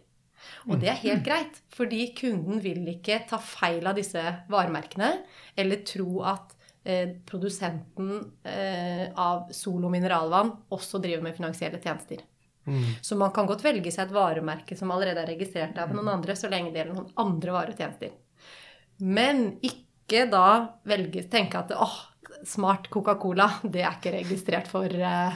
Og 0.68 0.78
det 0.80 0.90
er 0.92 1.00
helt 1.02 1.24
greit, 1.26 1.58
fordi 1.74 2.12
kunden 2.16 2.60
vil 2.62 2.86
ikke 2.92 3.22
ta 3.28 3.40
feil 3.42 3.86
av 3.88 3.98
disse 3.98 4.22
varemerkene 4.50 5.10
eller 5.58 5.82
tro 5.86 6.22
at 6.28 6.54
eh, 6.84 7.16
produsenten 7.28 8.20
eh, 8.46 9.08
av 9.18 9.50
Solo 9.56 9.90
mineralvann 9.92 10.52
også 10.74 11.00
driver 11.02 11.26
med 11.26 11.36
finansielle 11.36 11.80
tjenester. 11.82 12.22
Mm. 12.68 13.00
Så 13.02 13.16
man 13.16 13.32
kan 13.32 13.48
godt 13.48 13.64
velge 13.64 13.92
seg 13.92 14.08
et 14.08 14.14
varemerke 14.14 14.76
som 14.76 14.92
allerede 14.92 15.24
er 15.24 15.32
registrert 15.32 15.78
av 15.80 15.94
noen 15.96 16.10
andre, 16.18 16.36
så 16.36 16.50
lenge 16.52 16.72
det 16.72 16.82
gjelder 16.82 16.98
noen 16.98 17.12
andre 17.24 17.54
varer 17.56 17.74
og 17.74 17.80
tjenester. 17.80 18.12
Men 18.98 19.46
ikke 19.64 20.26
da 20.28 20.48
velge, 20.88 21.24
tenke 21.32 21.60
at 21.60 21.72
åh, 21.76 21.96
smart 22.46 22.88
Coca-Cola, 22.92 23.48
det 23.64 23.82
er 23.84 23.96
ikke 23.96 24.14
registrert 24.18 24.70
for 24.70 24.86
uh, 24.86 25.34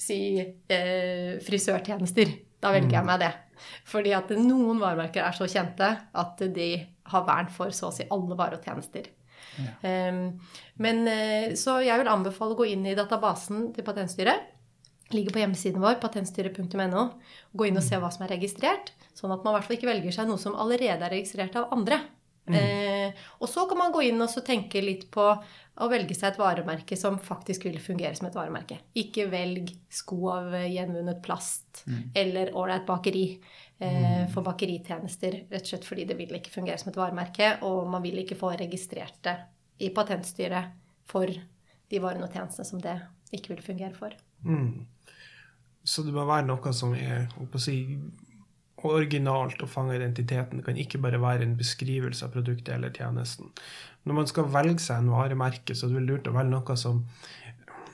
si 0.00 0.20
uh, 0.42 1.38
frisørtjenester. 1.44 2.36
Da 2.62 2.72
velger 2.74 2.98
jeg 2.98 3.04
mm. 3.04 3.10
meg 3.10 3.24
det. 3.24 3.32
Fordi 3.88 4.14
at 4.16 4.30
noen 4.38 4.80
varemerker 4.82 5.24
er 5.24 5.36
så 5.36 5.48
kjente 5.50 5.88
at 6.18 6.46
de 6.54 6.70
har 7.12 7.26
vern 7.26 7.50
for 7.52 7.74
så 7.74 7.90
å 7.90 7.94
si 7.94 8.06
alle 8.10 8.38
varer 8.38 8.58
og 8.58 8.66
tjenester. 8.66 9.10
Ja. 9.58 10.08
Um, 10.08 10.22
men 10.80 11.04
uh, 11.04 11.52
Så 11.58 11.80
jeg 11.84 12.00
vil 12.00 12.10
anbefale 12.10 12.54
å 12.54 12.60
gå 12.60 12.70
inn 12.72 12.86
i 12.88 12.96
databasen 12.98 13.70
til 13.76 13.86
Patentstyret. 13.86 14.48
Ligger 15.12 15.34
på 15.34 15.42
hjemmesiden 15.42 15.82
vår, 15.82 15.98
patentstyret.no. 16.00 17.04
Gå 17.52 17.68
inn 17.68 17.78
og 17.78 17.84
se 17.84 17.98
mm. 17.98 18.02
hva 18.02 18.10
som 18.14 18.24
er 18.24 18.32
registrert, 18.36 18.94
sånn 19.12 19.34
at 19.34 19.44
man 19.44 19.52
i 19.52 19.58
hvert 19.58 19.68
fall 19.68 19.76
ikke 19.76 19.90
velger 19.90 20.14
seg 20.16 20.30
noe 20.30 20.40
som 20.40 20.56
allerede 20.56 21.04
er 21.04 21.12
registrert 21.12 21.58
av 21.60 21.74
andre. 21.76 22.00
Mm. 22.50 22.54
Eh, 22.58 23.26
og 23.38 23.46
så 23.50 23.68
kan 23.70 23.78
man 23.78 23.92
gå 23.94 24.02
inn 24.08 24.22
og 24.24 24.32
tenke 24.46 24.80
litt 24.82 25.06
på 25.14 25.26
å 25.80 25.88
velge 25.88 26.14
seg 26.16 26.32
et 26.32 26.40
varemerke 26.40 26.96
som 27.00 27.16
faktisk 27.22 27.64
vil 27.64 27.78
fungere 27.80 28.16
som 28.18 28.28
et 28.28 28.36
varemerke. 28.36 28.76
Ikke 28.98 29.24
velg 29.32 29.70
sko 29.92 30.18
av 30.34 30.56
gjenvunnet 30.68 31.22
plast 31.24 31.84
mm. 31.86 32.02
eller 32.22 32.52
ålreit 32.58 32.84
bakeri 32.88 33.24
eh, 33.32 34.02
mm. 34.02 34.28
for 34.34 34.44
bakeritjenester. 34.44 35.38
Rett 35.48 35.64
og 35.64 35.72
slett 35.72 35.88
fordi 35.88 36.06
det 36.10 36.18
vil 36.20 36.36
ikke 36.36 36.52
fungere 36.52 36.76
som 36.80 36.92
et 36.92 37.00
varemerke, 37.00 37.54
og 37.64 37.88
man 37.90 38.04
vil 38.04 38.20
ikke 38.20 38.38
få 38.40 38.52
registrert 38.60 39.22
det 39.24 39.38
i 39.82 39.90
patentstyret 39.94 40.76
for 41.08 41.32
de 41.32 42.00
varene 42.00 42.28
og 42.28 42.36
tjenestene 42.36 42.68
som 42.68 42.82
det 42.82 42.98
ikke 43.32 43.54
vil 43.54 43.64
fungere 43.64 43.96
for. 43.96 44.12
Mm. 44.44 44.84
Så 45.82 46.04
det 46.06 46.12
må 46.14 46.26
være 46.28 46.46
noe 46.46 46.72
som 46.76 46.92
er 46.94 47.32
å 47.42 47.60
si, 47.60 47.80
originalt 48.90 49.62
og 49.62 49.70
fange 49.70 49.96
identiteten. 49.96 50.62
Kan 50.66 50.80
ikke 50.80 51.00
bare 51.02 51.20
være 51.22 51.46
en 51.46 51.56
beskrivelse 51.58 52.26
av 52.26 52.34
produktet 52.34 52.74
eller 52.74 52.94
tjenesten. 52.94 53.52
Når 54.04 54.18
man 54.18 54.30
skal 54.30 54.50
velge 54.50 54.82
seg 54.82 55.02
en 55.02 55.12
varemerke, 55.14 55.76
så 55.78 55.86
er 55.86 56.00
det 56.00 56.08
lurt 56.08 56.30
å 56.30 56.34
velge 56.34 56.54
noe 56.56 56.76
som 56.80 57.04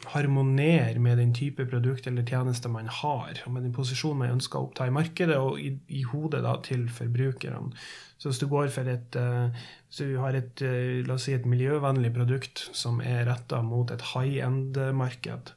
harmonerer 0.09 0.97
med 1.05 1.19
den 1.21 1.35
type 1.37 1.67
produkt 1.69 2.07
eller 2.09 2.25
tjeneste 2.25 2.71
man 2.73 2.87
har, 2.89 3.43
og 3.45 3.53
med 3.53 3.67
den 3.67 3.75
posisjonen 3.77 4.23
man 4.23 4.37
ønsker 4.39 4.57
å 4.57 4.69
oppta 4.69 4.87
i 4.89 4.95
markedet 4.95 5.37
og 5.37 5.59
i, 5.61 5.75
i 5.93 6.05
hodet 6.09 6.41
da, 6.47 6.55
til 6.65 6.87
forbrukerne. 6.89 7.75
Så 8.19 8.31
hvis 8.31 8.41
du 8.41 8.49
går 8.51 8.71
for 8.73 8.89
et 8.89 9.19
så 9.89 10.05
hvis 10.05 10.15
du 10.15 10.19
har 10.21 10.37
et, 10.37 10.61
uh, 10.61 11.01
la 11.07 11.15
oss 11.17 11.29
si 11.29 11.33
et 11.33 11.47
miljøvennlig 11.49 12.11
produkt 12.17 12.67
som 12.77 13.01
er 13.01 13.25
retta 13.29 13.63
mot 13.65 13.89
et 13.95 14.05
high 14.13 14.43
end-marked, 14.45 15.55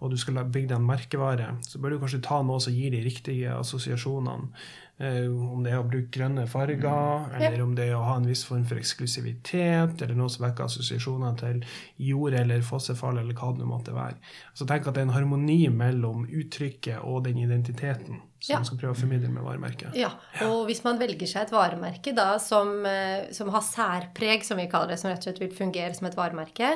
og 0.00 0.12
du 0.12 0.18
skal 0.20 0.42
bygge 0.44 0.72
deg 0.72 0.80
en 0.80 0.88
merkevare, 0.88 1.52
så 1.64 1.80
bør 1.80 1.94
du 1.94 2.02
kanskje 2.02 2.24
ta 2.24 2.42
noe 2.44 2.60
som 2.60 2.74
gir 2.76 2.92
de 2.92 3.00
riktige 3.04 3.54
assosiasjonene. 3.56 4.50
Eh, 4.96 5.26
om 5.28 5.60
det 5.60 5.74
er 5.74 5.82
å 5.82 5.84
bruke 5.84 6.08
grønne 6.08 6.46
farger, 6.48 7.26
mm. 7.28 7.34
eller 7.36 7.62
om 7.64 7.74
det 7.76 7.90
er 7.90 7.98
å 7.98 8.04
ha 8.06 8.14
en 8.16 8.28
viss 8.28 8.46
form 8.48 8.62
for 8.68 8.80
eksklusivitet, 8.80 10.00
eller 10.00 10.16
noe 10.16 10.32
som 10.32 10.46
vekker 10.46 10.64
assosiasjoner 10.64 11.34
til 11.40 11.58
jord 12.00 12.36
eller 12.38 12.64
fossefall, 12.64 13.20
eller 13.20 13.36
hva 13.36 13.50
det 13.58 13.68
måtte 13.68 13.96
være. 13.96 14.16
Så 14.56 14.68
tenk 14.68 14.88
at 14.88 14.96
det 14.96 15.04
er 15.04 15.10
en 15.10 15.16
harmoni 15.16 15.58
mellom 15.68 16.24
uttrykket 16.24 17.04
og 17.04 17.26
den 17.28 17.42
identiteten 17.44 18.22
som 18.36 18.52
ja. 18.54 18.60
man 18.60 18.68
skal 18.68 18.80
prøve 18.80 18.96
å 18.96 19.00
formidle 19.00 19.32
med 19.32 19.44
varemerket. 19.44 19.96
Ja, 19.96 20.14
og 20.46 20.64
hvis 20.68 20.82
man 20.84 21.00
velger 21.00 21.28
seg 21.28 21.44
et 21.44 21.52
varemerke 21.52 22.12
da, 22.16 22.30
som, 22.40 22.72
eh, 22.88 23.28
som 23.36 23.52
har 23.52 23.64
særpreg, 23.64 24.44
som 24.48 24.60
vi 24.60 24.68
kaller 24.72 24.94
det, 24.94 25.00
som 25.02 25.12
rett 25.12 25.24
og 25.24 25.28
slett 25.28 25.44
vil 25.44 25.52
fungere 25.56 25.92
som 25.96 26.08
et 26.08 26.16
varemerke, 26.16 26.72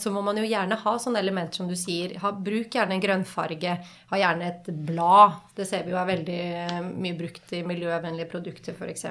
så 0.00 0.10
må 0.10 0.22
man 0.26 0.40
jo 0.40 0.46
gjerne 0.48 0.78
ha 0.80 0.94
sånne 0.98 1.20
elementer 1.22 1.60
som 1.60 1.68
du 1.70 1.76
sier. 1.78 2.16
Ha, 2.22 2.32
bruk 2.34 2.74
gjerne 2.74 2.96
en 2.96 3.04
grønnfarge. 3.04 3.76
Ha 4.10 4.18
gjerne 4.18 4.48
et 4.50 4.72
blad. 4.88 5.38
Det 5.54 5.68
ser 5.68 5.86
vi 5.86 5.94
jo 5.94 6.00
er 6.00 6.10
veldig 6.10 6.40
eh, 6.64 6.80
mye 6.90 7.16
brukt 7.18 7.54
i 7.54 7.62
miljøvennlige 7.66 8.30
produkter, 8.32 8.74
f.eks. 8.74 9.06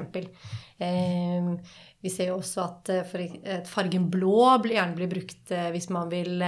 Eh, 0.84 1.50
vi 2.04 2.12
ser 2.12 2.34
jo 2.34 2.42
også 2.42 2.68
at, 2.68 2.94
for, 3.08 3.40
fargen 3.72 4.10
blå 4.12 4.58
gjerne 4.68 4.98
blir 4.98 5.12
brukt 5.12 5.54
hvis 5.72 5.88
man 5.96 6.10
vil 6.12 6.44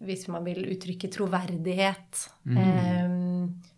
hvis 0.00 0.28
man 0.32 0.44
vil 0.46 0.64
uttrykke 0.72 1.10
troverdighet. 1.12 2.24
Mm. 2.48 2.60
Eh, 2.60 3.08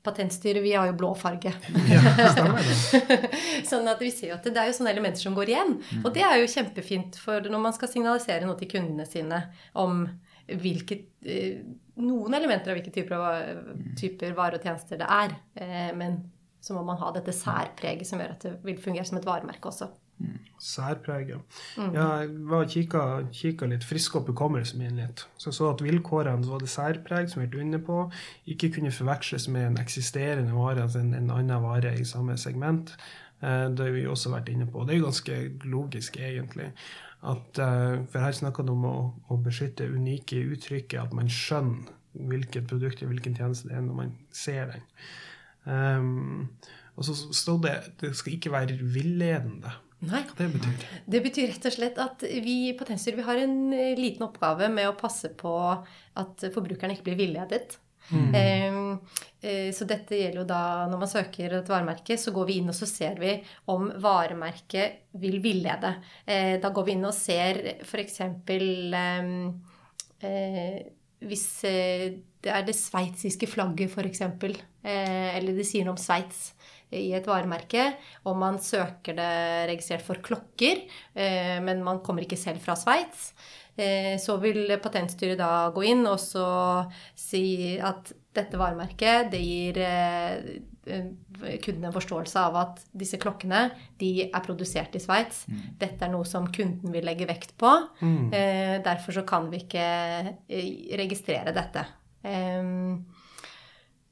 patentstyret, 0.03 0.63
vi 0.65 0.75
har 0.75 0.89
jo 0.91 0.97
blå 0.99 1.13
farge. 1.19 1.53
Ja, 1.89 2.01
sånn 3.71 3.89
at 3.91 4.03
vi 4.03 4.11
ser 4.11 4.33
jo 4.33 4.37
at 4.39 4.47
det, 4.49 4.57
er 4.59 4.71
jo 4.71 4.77
sånne 4.79 4.93
elementer 4.95 5.23
som 5.23 5.37
går 5.37 5.53
igjen. 5.53 5.77
Mm. 5.79 6.03
Og 6.03 6.11
det 6.17 6.25
er 6.27 6.41
jo 6.41 6.51
kjempefint 6.51 7.19
for 7.23 7.47
når 7.53 7.65
man 7.69 7.77
skal 7.77 7.91
signalisere 7.93 8.49
noe 8.49 8.59
til 8.59 8.71
kundene 8.75 9.07
sine 9.09 9.45
om 9.79 10.05
hvilke, 10.63 10.99
eh, 11.23 11.63
noen 12.03 12.35
elementer 12.35 12.73
av 12.73 12.79
hvilke 12.79 12.95
typer, 12.95 13.63
typer 13.99 14.35
varer 14.37 14.59
og 14.59 14.67
tjenester 14.67 15.01
det 15.01 15.09
er. 15.09 15.37
Eh, 15.55 15.91
men 15.97 16.19
så 16.63 16.75
må 16.77 16.85
man 16.87 16.99
ha 17.01 17.11
dette 17.15 17.35
særpreget 17.35 18.07
som 18.07 18.23
gjør 18.23 18.37
at 18.37 18.47
det 18.47 18.57
vil 18.67 18.79
fungere 18.83 19.07
som 19.09 19.19
et 19.19 19.27
varemerke 19.27 19.71
også. 19.71 19.91
Særpreget. 20.63 21.41
Mm. 21.77 21.95
Jeg 21.97 22.29
var 22.51 22.69
kikka, 22.71 23.03
kikka 23.35 23.67
litt, 23.71 23.87
frisk 23.87 24.17
opp 24.21 24.31
hukommelsen 24.31 24.79
min 24.83 25.01
litt. 25.01 25.25
Så 25.37 25.51
jeg 25.51 25.59
så 25.59 25.71
at 25.73 25.83
vilkårene 25.83 26.49
var 26.49 26.63
det 26.63 26.71
særpreg, 26.71 27.31
som 27.31 27.43
vi 27.43 27.49
var 27.51 27.65
inne 27.65 27.83
på, 27.83 28.05
ikke 28.55 28.71
kunne 28.77 28.95
forveksles 28.95 29.49
med 29.53 29.71
en 29.71 29.81
eksisterende 29.83 30.55
vare, 30.55 30.85
altså 30.87 31.03
en, 31.03 31.15
en 31.19 31.33
annen 31.35 31.65
vare 31.65 31.97
i 31.99 32.07
samme 32.09 32.37
segment. 32.39 32.95
Eh, 33.43 33.67
det 33.75 33.89
har 33.89 33.97
vi 33.97 34.07
også 34.07 34.35
vært 34.35 34.53
inne 34.53 34.69
på. 34.71 34.85
Det 34.87 34.95
er 34.95 35.03
jo 35.03 35.09
ganske 35.09 35.41
logisk, 35.73 36.21
egentlig. 36.23 36.71
At, 37.23 37.59
eh, 37.59 37.99
for 38.11 38.23
her 38.23 38.39
snakker 38.39 38.67
det 38.67 38.75
om 38.75 38.87
å, 38.87 38.97
å 39.31 39.41
beskytte 39.43 39.91
unike 39.91 40.39
uttrykket, 40.55 41.01
at 41.03 41.17
man 41.17 41.31
skjønner 41.31 41.91
hvilket 42.13 42.69
produkt 42.69 43.01
eller 43.01 43.15
hvilken 43.15 43.37
tjeneste 43.39 43.71
det 43.71 43.77
er 43.79 43.85
når 43.87 43.99
man 43.99 44.17
ser 44.37 44.73
den. 44.75 44.83
Um, 45.65 46.49
og 46.99 47.07
så 47.07 47.15
stod 47.33 47.63
det 47.65 47.77
det 48.03 48.13
skal 48.19 48.37
ikke 48.37 48.53
være 48.53 48.77
villedende. 48.83 49.73
Nei. 50.03 50.25
Hva 50.27 50.35
det 50.41 50.51
betyr 50.57 50.81
det? 51.07 51.21
betyr 51.23 51.49
rett 51.53 51.69
og 51.69 51.75
slett 51.77 52.01
at 52.03 52.25
vi 52.43 52.57
på 52.79 52.87
Tensur 52.89 53.21
har 53.27 53.39
en 53.39 53.57
eh, 53.77 53.95
liten 53.99 54.27
oppgave 54.27 54.71
med 54.73 54.91
å 54.91 54.99
passe 54.99 55.31
på 55.39 55.55
at 55.73 56.47
forbrukerne 56.55 56.97
ikke 56.97 57.11
blir 57.11 57.21
villedet. 57.21 57.79
Mm. 58.11 58.99
Eh, 59.43 59.71
så 59.75 59.87
dette 59.89 60.19
gjelder 60.19 60.43
jo 60.43 60.47
da 60.49 60.63
når 60.91 61.05
man 61.05 61.11
søker 61.11 61.55
et 61.59 61.71
varemerke, 61.71 62.17
så 62.19 62.35
går 62.35 62.49
vi 62.49 62.59
inn 62.61 62.73
og 62.73 62.77
så 62.77 62.89
ser 62.91 63.21
vi 63.23 63.37
om 63.71 63.89
varemerket 64.03 65.15
vil 65.23 65.39
villede. 65.45 65.95
Eh, 66.27 66.57
da 66.63 66.73
går 66.75 66.89
vi 66.89 66.97
inn 66.97 67.07
og 67.09 67.15
ser 67.17 67.63
f.eks. 67.87 68.21
Eh, 68.27 69.33
eh, 70.27 70.83
hvis 71.23 71.47
eh, 71.69 72.07
det 72.43 72.51
er 72.51 72.67
det 72.67 72.75
sveitsiske 72.75 73.47
flagget, 73.47 73.95
f.eks., 73.95 74.25
eh, 74.27 75.29
eller 75.39 75.55
det 75.55 75.67
sier 75.69 75.87
noe 75.87 75.95
om 75.95 76.01
Sveits 76.01 76.51
i 76.93 77.11
et 77.17 77.27
varemerke, 77.29 77.89
og 78.29 78.39
man 78.41 78.61
søker 78.63 79.17
det 79.19 79.33
registrert 79.71 80.05
for 80.07 80.23
klokker, 80.25 80.85
eh, 81.15 81.59
men 81.65 81.83
man 81.85 82.03
kommer 82.05 82.27
ikke 82.27 82.41
selv 82.41 82.63
fra 82.65 82.77
Sveits, 82.79 83.33
eh, 83.77 84.17
så 84.21 84.37
vil 84.43 84.67
Patentstyret 84.83 85.41
da 85.41 85.71
gå 85.75 85.87
inn 85.89 86.05
og 86.07 86.21
så 86.21 86.49
si 87.19 87.79
at 87.81 88.13
dette 88.33 88.61
varemerket 88.61 89.33
det 89.33 89.41
gir 89.45 89.81
eh, 89.85 90.53
kunden 91.63 91.87
en 91.87 91.95
forståelse 91.95 92.43
av 92.43 92.57
at 92.59 92.81
disse 92.97 93.19
klokkene 93.21 93.67
de 94.01 94.27
er 94.27 94.45
produsert 94.45 94.97
i 94.99 95.03
Sveits. 95.03 95.45
Mm. 95.47 95.61
Dette 95.79 96.07
er 96.07 96.13
noe 96.13 96.27
som 96.27 96.49
kunden 96.53 96.95
vil 96.95 97.07
legge 97.07 97.29
vekt 97.29 97.55
på. 97.61 97.71
Mm. 98.01 98.33
derfor 98.83 99.15
så 99.15 99.23
kan 99.29 99.47
vi 99.53 99.63
ikke 99.63 99.87
registrere 100.99 101.55
dette. 101.55 101.87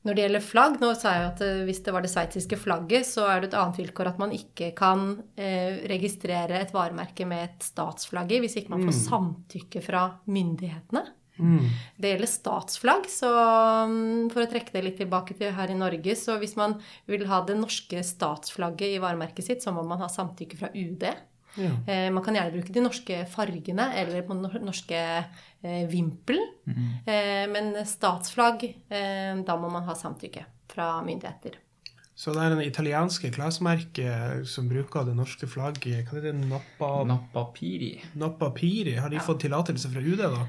Når 0.01 0.17
det 0.17 0.23
gjelder 0.25 0.45
flagg, 0.45 0.77
nå 0.81 0.91
sa 0.97 1.13
jeg 1.13 1.25
at 1.29 1.41
eh, 1.45 1.63
hvis 1.69 1.83
det 1.85 1.93
var 1.93 2.05
det 2.05 2.11
sveitsiske 2.13 2.57
flagget, 2.57 3.05
så 3.05 3.27
er 3.29 3.43
det 3.43 3.51
et 3.51 3.57
annet 3.61 3.81
vilkår 3.83 4.13
at 4.15 4.21
man 4.23 4.33
ikke 4.33 4.71
kan 4.79 5.11
eh, 5.37 5.83
registrere 5.91 6.57
et 6.63 6.73
varemerke 6.73 7.27
med 7.29 7.45
et 7.45 7.67
statsflagg 7.69 8.33
i 8.33 8.41
hvis 8.41 8.57
ikke 8.63 8.73
man 8.73 8.87
får 8.87 8.97
mm. 8.97 9.03
samtykke 9.05 9.83
fra 9.85 10.07
myndighetene. 10.33 11.05
Mm. 11.41 11.69
Det 12.01 12.13
gjelder 12.15 12.31
statsflagg, 12.33 13.09
så 13.13 13.29
mm, 13.89 14.31
for 14.33 14.45
å 14.45 14.49
trekke 14.51 14.75
det 14.75 14.85
litt 14.85 14.99
tilbake 15.01 15.37
til 15.37 15.53
her 15.57 15.73
i 15.73 15.77
Norge, 15.77 16.17
så 16.17 16.37
hvis 16.41 16.57
man 16.61 16.79
vil 17.09 17.27
ha 17.29 17.43
det 17.49 17.57
norske 17.61 18.01
statsflagget 18.05 18.97
i 18.97 19.03
varemerket 19.03 19.47
sitt, 19.47 19.65
så 19.65 19.73
må 19.77 19.85
man 19.89 20.01
ha 20.05 20.09
samtykke 20.13 20.61
fra 20.61 20.73
UD. 20.73 21.07
Ja. 21.59 21.71
Eh, 21.87 22.09
man 22.15 22.23
kan 22.25 22.37
gjerne 22.37 22.55
bruke 22.55 22.73
de 22.75 22.83
norske 22.85 23.25
fargene 23.31 23.89
eller 23.99 24.23
på 24.27 24.37
norske 24.39 25.01
eh, 25.62 25.87
vimpelen. 25.90 26.46
Mm. 26.66 26.87
Eh, 27.07 27.46
men 27.53 27.73
statsflagg, 27.87 28.64
eh, 28.88 29.35
da 29.46 29.57
må 29.61 29.70
man 29.73 29.88
ha 29.88 29.96
samtykke 29.96 30.44
fra 30.70 30.92
myndigheter. 31.07 31.59
Så 32.20 32.35
det 32.37 32.42
er 32.44 32.53
en 32.53 32.61
italienske 32.61 33.31
klesmerke 33.33 34.44
som 34.44 34.66
bruker 34.68 35.07
det 35.09 35.14
norske 35.16 35.49
flagget. 35.49 36.11
Hva 36.11 36.18
er 36.20 36.27
det? 36.29 36.35
Nappa... 36.51 36.90
Nappa 37.09 37.46
Piri. 37.55 37.94
Nappa 38.20 38.51
Piri. 38.53 38.99
Har 39.01 39.09
de 39.09 39.16
ja. 39.16 39.25
fått 39.25 39.40
tillatelse 39.46 39.88
fra 39.88 40.03
UD, 40.05 40.20
da? 40.20 40.42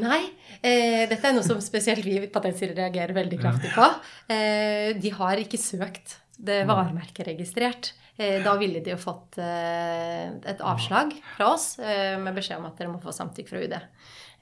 Nei. 0.00 0.22
Eh, 0.58 1.04
dette 1.06 1.28
er 1.28 1.36
noe 1.36 1.46
som 1.46 1.60
spesielt 1.62 2.02
vi 2.06 2.16
i 2.18 2.30
Patentstyret 2.32 2.74
reagerer 2.78 3.14
veldig 3.14 3.38
kraftig 3.38 3.70
på. 3.76 3.86
Eh, 4.34 4.98
de 4.98 5.14
har 5.14 5.38
ikke 5.38 5.60
søkt 5.60 6.16
det 6.42 6.62
varemerket 6.66 7.28
registrert. 7.28 7.92
Eh, 8.16 8.40
da 8.44 8.56
ville 8.60 8.82
de 8.84 8.92
jo 8.92 9.00
fått 9.00 9.38
eh, 9.40 10.26
et 10.28 10.60
avslag 10.60 11.14
fra 11.36 11.52
oss 11.54 11.76
eh, 11.80 12.18
med 12.20 12.36
beskjed 12.36 12.60
om 12.60 12.68
at 12.68 12.80
dere 12.80 12.92
må 12.92 13.00
få 13.02 13.14
samtykke 13.14 13.52
fra 13.52 13.62
UD. 13.62 13.76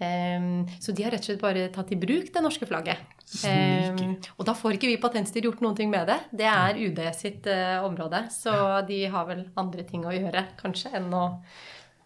Så 0.00 0.94
de 0.96 1.04
har 1.04 1.12
rett 1.12 1.20
og 1.20 1.28
slett 1.28 1.42
bare 1.42 1.66
tatt 1.74 1.90
i 1.92 1.98
bruk 2.00 2.30
det 2.32 2.42
norske 2.44 2.68
flagget. 2.68 3.02
Snike. 3.30 4.30
Og 4.38 4.46
da 4.48 4.54
får 4.56 4.78
ikke 4.78 4.88
vi 4.90 4.96
patentstyr 5.02 5.44
gjort 5.44 5.60
noen 5.64 5.76
ting 5.76 5.92
med 5.92 6.08
det. 6.08 6.16
Det 6.40 6.48
er 6.48 6.80
UD 6.80 7.02
sitt 7.18 7.46
område. 7.84 8.24
Så 8.32 8.54
de 8.88 9.02
har 9.12 9.28
vel 9.28 9.44
andre 9.60 9.84
ting 9.86 10.06
å 10.08 10.14
gjøre, 10.16 10.46
kanskje, 10.60 10.94
enn 10.98 11.12
å 11.12 11.26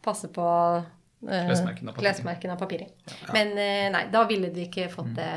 passe 0.05 0.29
på 0.35 0.49
klesmerken 1.25 2.53
av 2.53 2.61
papiret. 2.61 2.93
Ja. 3.09 3.33
Men 3.39 3.55
nei, 3.95 4.05
da 4.13 4.27
ville 4.29 4.51
de 4.53 4.67
ikke 4.67 4.91
fått 4.93 5.15
det, 5.17 5.33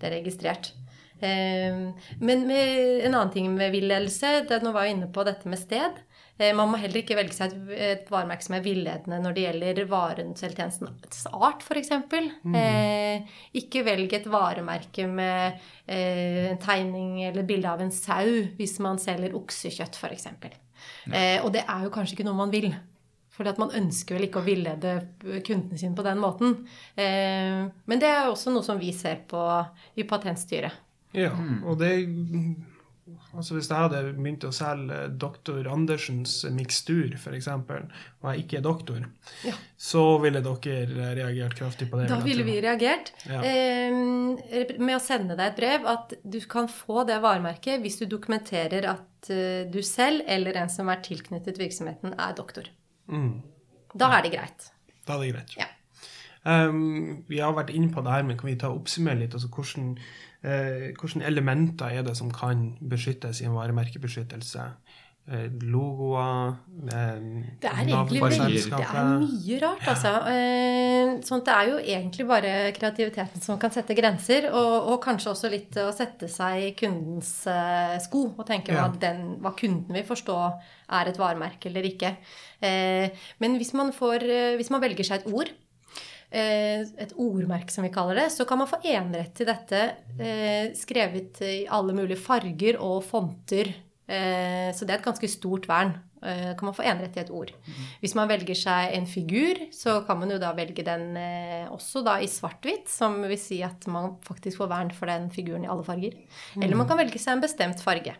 det 0.00 0.16
registrert. 0.16 0.72
Ehm, 1.20 1.92
men 2.20 2.46
med, 2.46 3.00
en 3.06 3.14
annen 3.14 3.32
ting 3.34 3.50
med 3.54 3.72
villedelse 3.74 4.44
det, 4.48 4.60
Nå 4.62 4.70
var 4.74 4.86
jeg 4.86 4.98
inne 4.98 5.10
på 5.10 5.24
dette 5.26 5.50
med 5.50 5.58
sted. 5.60 5.98
Eh, 6.38 6.54
man 6.56 6.70
må 6.70 6.78
heller 6.78 7.02
ikke 7.02 7.16
velge 7.18 7.34
seg 7.34 7.52
et, 7.52 7.70
et 8.02 8.10
varemerke 8.12 8.46
som 8.46 8.56
er 8.58 8.64
villedende 8.64 9.18
når 9.24 9.36
det 9.36 9.46
gjelder 9.46 9.80
varens 9.90 10.44
eller 10.44 10.60
tjenestens 10.62 11.24
art, 11.32 11.64
f.eks. 11.66 11.90
Mm. 12.46 12.58
Eh, 12.58 13.40
ikke 13.58 13.82
velg 13.86 14.14
et 14.14 14.28
varemerke 14.30 15.08
med 15.10 15.58
eh, 15.86 16.44
en 16.52 16.62
tegning 16.62 17.24
eller 17.26 17.48
bilde 17.48 17.72
av 17.72 17.82
en 17.82 17.94
sau 17.94 18.30
hvis 18.58 18.78
man 18.84 19.02
selger 19.02 19.34
oksekjøtt, 19.38 19.98
f.eks. 19.98 20.30
Eh, 21.10 21.38
og 21.42 21.50
det 21.56 21.64
er 21.66 21.86
jo 21.86 21.92
kanskje 21.94 22.18
ikke 22.18 22.28
noe 22.28 22.38
man 22.38 22.54
vil. 22.54 22.70
For 23.38 23.46
man 23.60 23.74
ønsker 23.78 24.16
vel 24.16 24.26
ikke 24.26 24.40
å 24.40 24.46
villede 24.46 24.96
kundene 25.46 25.78
sine 25.78 25.94
på 25.94 26.02
den 26.02 26.18
måten. 26.18 26.56
Eh, 26.98 27.66
men 27.70 28.02
det 28.02 28.10
er 28.10 28.26
også 28.26 28.50
noe 28.50 28.66
som 28.66 28.80
vi 28.80 28.90
ser 28.94 29.20
på 29.30 29.42
i 29.94 30.06
Patentstyret. 30.08 30.74
Ja, 31.14 31.30
mm. 31.32 31.62
og 31.64 31.78
det 31.80 31.92
Altså 33.32 33.56
Hvis 33.56 33.68
jeg 33.70 33.80
hadde 33.84 34.00
begynt 34.16 34.44
å 34.46 34.50
selge 34.54 34.98
doktor 35.20 35.66
Andersens 35.70 36.40
mikstur, 36.54 37.14
f.eks., 37.18 37.48
og 37.48 38.28
jeg 38.32 38.44
ikke 38.44 38.58
er 38.60 38.64
doktor, 38.64 39.04
ja. 39.46 39.54
så 39.80 40.04
ville 40.22 40.42
dere 40.44 41.12
reagert 41.18 41.56
kraftig 41.58 41.90
på 41.90 42.00
det? 42.00 42.08
Da 42.10 42.20
ville 42.24 42.46
vi 42.46 42.58
reagert 42.64 43.12
ja. 43.28 43.42
eh, 43.44 44.74
med 44.78 44.96
å 44.96 45.02
sende 45.02 45.38
deg 45.38 45.52
et 45.52 45.60
brev 45.60 45.88
at 45.90 46.16
du 46.22 46.40
kan 46.50 46.70
få 46.72 47.04
det 47.08 47.20
varemerket 47.24 47.82
hvis 47.84 48.00
du 48.02 48.06
dokumenterer 48.10 48.88
at 48.90 49.30
uh, 49.32 49.64
du 49.70 49.80
selv 49.86 50.26
eller 50.26 50.58
en 50.60 50.72
som 50.72 50.90
er 50.92 51.02
tilknyttet 51.04 51.60
virksomheten, 51.60 52.14
er 52.18 52.36
doktor. 52.38 52.70
Mm. 53.08 53.40
Da 53.98 54.12
er 54.18 54.24
det 54.26 54.36
greit. 54.36 54.70
Da 55.08 55.16
er 55.16 55.24
det 55.24 55.34
greit. 55.34 55.58
Ja. 55.58 55.68
Um, 56.48 57.24
vi 57.28 57.40
har 57.42 57.52
vært 57.56 57.72
inne 57.74 57.90
på 57.92 58.02
det 58.04 58.12
her, 58.14 58.24
men 58.24 58.38
kan 58.38 58.48
vi 58.48 58.56
ta 58.60 58.70
oppsummere 58.72 59.20
litt? 59.20 59.34
altså 59.36 59.50
hvordan, 59.52 59.96
eh, 60.44 60.92
Hvilke 60.98 61.24
elementer 61.26 61.98
er 61.98 62.02
det 62.06 62.16
som 62.18 62.30
kan 62.34 62.72
beskyttes 62.80 63.40
i 63.42 63.48
en 63.48 63.56
varemerkebeskyttelse? 63.58 64.70
Eh, 65.28 65.50
logoer 65.68 66.54
eh, 66.88 67.18
Det 67.60 67.68
er 67.68 67.82
egentlig 67.84 68.22
veldig, 68.22 68.62
det 68.70 68.86
er 68.86 69.10
mye 69.20 69.58
rart, 69.60 69.82
altså. 69.92 70.12
Sånn 71.28 71.42
det 71.44 71.52
er 71.52 71.68
jo 71.68 71.76
egentlig 71.82 72.26
bare 72.30 72.52
kreativiteten 72.72 73.44
som 73.44 73.58
kan 73.60 73.74
sette 73.74 73.96
grenser, 73.98 74.48
og, 74.48 74.88
og 74.94 75.02
kanskje 75.04 75.34
også 75.34 75.50
litt 75.52 75.76
å 75.82 75.90
sette 75.92 76.30
seg 76.32 76.70
i 76.70 76.72
kundens 76.78 77.34
sko 78.06 78.24
og 78.38 78.44
tenke 78.48 78.72
Ja. 78.72 78.86
hva, 78.86 78.96
den, 79.02 79.36
hva 79.44 79.52
kunden 79.58 79.92
vil 79.92 80.06
forstå 80.08 80.38
er 80.96 81.10
et 81.12 81.20
varemerke 81.20 81.68
eller 81.68 81.84
ikke. 81.84 82.14
Men 82.62 83.56
hvis 83.60 83.74
man, 83.76 83.92
får, 83.92 84.24
hvis 84.56 84.70
man 84.72 84.80
velger 84.80 85.04
seg 85.04 85.20
et 85.20 85.32
ord, 85.34 85.52
et 86.30 87.14
ordmerke 87.16 87.72
som 87.72 87.86
vi 87.86 87.92
kaller 87.94 88.18
det, 88.20 88.26
så 88.34 88.44
kan 88.48 88.60
man 88.60 88.68
få 88.68 88.82
enerett 88.84 89.32
til 89.38 89.48
dette 89.48 89.78
eh, 90.20 90.74
skrevet 90.76 91.40
i 91.46 91.62
alle 91.72 91.94
mulige 91.96 92.20
farger 92.20 92.76
og 92.84 93.00
fonter. 93.06 93.72
Eh, 94.08 94.68
så 94.76 94.84
det 94.84 94.94
er 94.94 95.00
et 95.00 95.08
ganske 95.08 95.30
stort 95.32 95.68
vern. 95.70 95.94
Eh, 96.22 96.56
kan 96.58 96.66
man 96.66 96.74
få 96.74 96.82
enerett 96.82 97.12
til 97.14 97.22
et 97.22 97.30
ord. 97.30 97.52
Hvis 98.02 98.16
man 98.18 98.30
velger 98.30 98.56
seg 98.58 98.94
en 98.96 99.06
figur, 99.06 99.60
så 99.74 100.00
kan 100.06 100.18
man 100.18 100.32
jo 100.34 100.38
da 100.42 100.50
velge 100.56 100.82
den 100.86 101.12
eh, 101.20 101.68
også 101.70 102.02
da 102.06 102.16
i 102.18 102.30
svart-hvitt, 102.30 102.88
som 102.90 103.20
vil 103.22 103.38
si 103.38 103.60
at 103.62 103.86
man 103.90 104.16
faktisk 104.26 104.62
får 104.62 104.72
vern 104.72 104.94
for 104.96 105.10
den 105.10 105.28
figuren 105.34 105.66
i 105.66 105.70
alle 105.70 105.86
farger. 105.86 106.16
Eller 106.58 106.78
man 106.78 106.90
kan 106.90 106.98
velge 106.98 107.20
seg 107.22 107.36
en 107.36 107.44
bestemt 107.44 107.84
farge 107.84 108.16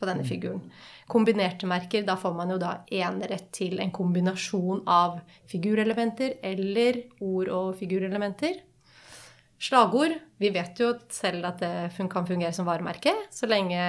på 0.00 0.08
denne 0.08 0.24
figuren. 0.24 0.62
Kombinerte 1.10 1.66
merker, 1.66 2.04
da 2.06 2.14
får 2.18 2.34
man 2.36 2.52
jo 2.54 2.58
da 2.62 2.80
enerett 2.94 3.48
til 3.56 3.80
en 3.82 3.90
kombinasjon 3.90 4.84
av 4.90 5.18
figurelementer 5.50 6.36
eller 6.46 7.02
ord 7.26 7.50
og 7.50 7.70
figurelementer. 7.80 8.60
Slagord. 9.60 10.14
Vi 10.40 10.48
vet 10.54 10.78
jo 10.80 10.94
selv 11.12 11.44
at 11.50 11.60
det 11.60 12.08
kan 12.08 12.28
fungere 12.28 12.54
som 12.56 12.68
varemerke, 12.68 13.12
så 13.34 13.48
lenge 13.50 13.80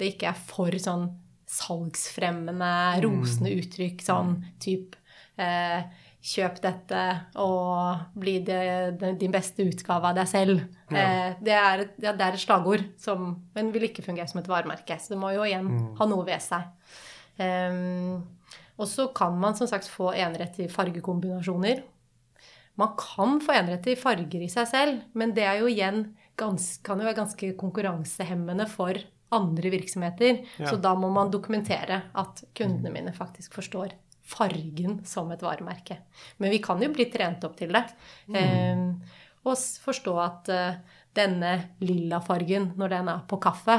det 0.00 0.14
ikke 0.14 0.32
er 0.32 0.40
for 0.48 0.74
sånn 0.82 1.06
salgsfremmende, 1.50 2.72
rosende 3.04 3.52
uttrykk, 3.58 4.02
sånn 4.06 4.36
type 4.62 4.98
eh, 5.38 5.86
Kjøp 6.20 6.58
dette 6.60 7.02
og 7.40 8.02
bli 8.20 8.34
det, 8.44 8.58
det, 9.00 9.14
din 9.22 9.32
beste 9.32 9.64
utgave 9.64 10.10
av 10.10 10.18
deg 10.18 10.28
selv. 10.28 10.58
Eh, 10.92 11.30
det, 11.40 11.54
er, 11.56 11.84
et- 11.86 11.94
ja, 12.04 12.12
det 12.12 12.26
er 12.26 12.36
et 12.36 12.42
slagord, 12.42 12.82
som, 13.00 13.30
men 13.56 13.70
vil 13.72 13.86
ikke 13.88 14.04
fungere 14.04 14.28
som 14.28 14.42
et 14.42 14.50
varemerke. 14.50 14.98
Så 15.00 15.14
det 15.14 15.20
må 15.22 15.30
jo 15.32 15.46
igjen 15.48 15.70
ha 15.96 16.08
noe 16.10 16.26
ved 16.28 16.42
seg. 16.44 16.66
Um, 17.40 18.18
og 18.76 18.88
så 18.88 19.06
kan 19.16 19.38
man 19.40 19.56
som 19.56 19.68
sagt 19.70 19.88
få 19.88 20.10
enerett 20.12 20.58
i 20.60 20.68
fargekombinasjoner. 20.68 21.80
Man 22.80 22.92
kan 23.00 23.40
få 23.44 23.56
enerett 23.56 23.88
i 23.92 23.96
farger 23.96 24.44
i 24.44 24.48
seg 24.52 24.68
selv, 24.68 25.00
men 25.16 25.32
det 25.36 25.44
er 25.48 25.60
jo 25.64 25.72
gans, 26.36 26.68
kan 26.84 27.00
jo 27.00 27.08
være 27.08 27.18
ganske 27.18 27.50
konkurransehemmende 27.60 28.68
for 28.68 28.96
andre 29.32 29.72
virksomheter. 29.72 30.44
Ja. 30.58 30.68
Så 30.68 30.76
da 30.80 30.94
må 30.98 31.08
man 31.12 31.30
dokumentere 31.32 32.02
at 32.12 32.44
kundene 32.56 32.92
mine 32.92 33.12
faktisk 33.16 33.54
forstår 33.56 33.92
fargen 34.30 35.00
som 35.06 35.30
et 35.34 35.42
varemerke. 35.42 35.98
Men 36.38 36.52
vi 36.54 36.60
kan 36.62 36.80
jo 36.82 36.90
bli 36.94 37.08
trent 37.12 37.44
opp 37.46 37.56
til 37.58 37.74
det. 37.74 37.84
Eh, 38.36 38.86
og 39.44 39.56
forstå 39.56 40.14
at 40.20 40.50
eh, 40.52 40.80
denne 41.16 41.52
lilla 41.82 42.20
fargen, 42.22 42.72
når 42.78 42.94
den 42.94 43.10
er 43.12 43.22
på 43.28 43.40
kaffe, 43.42 43.78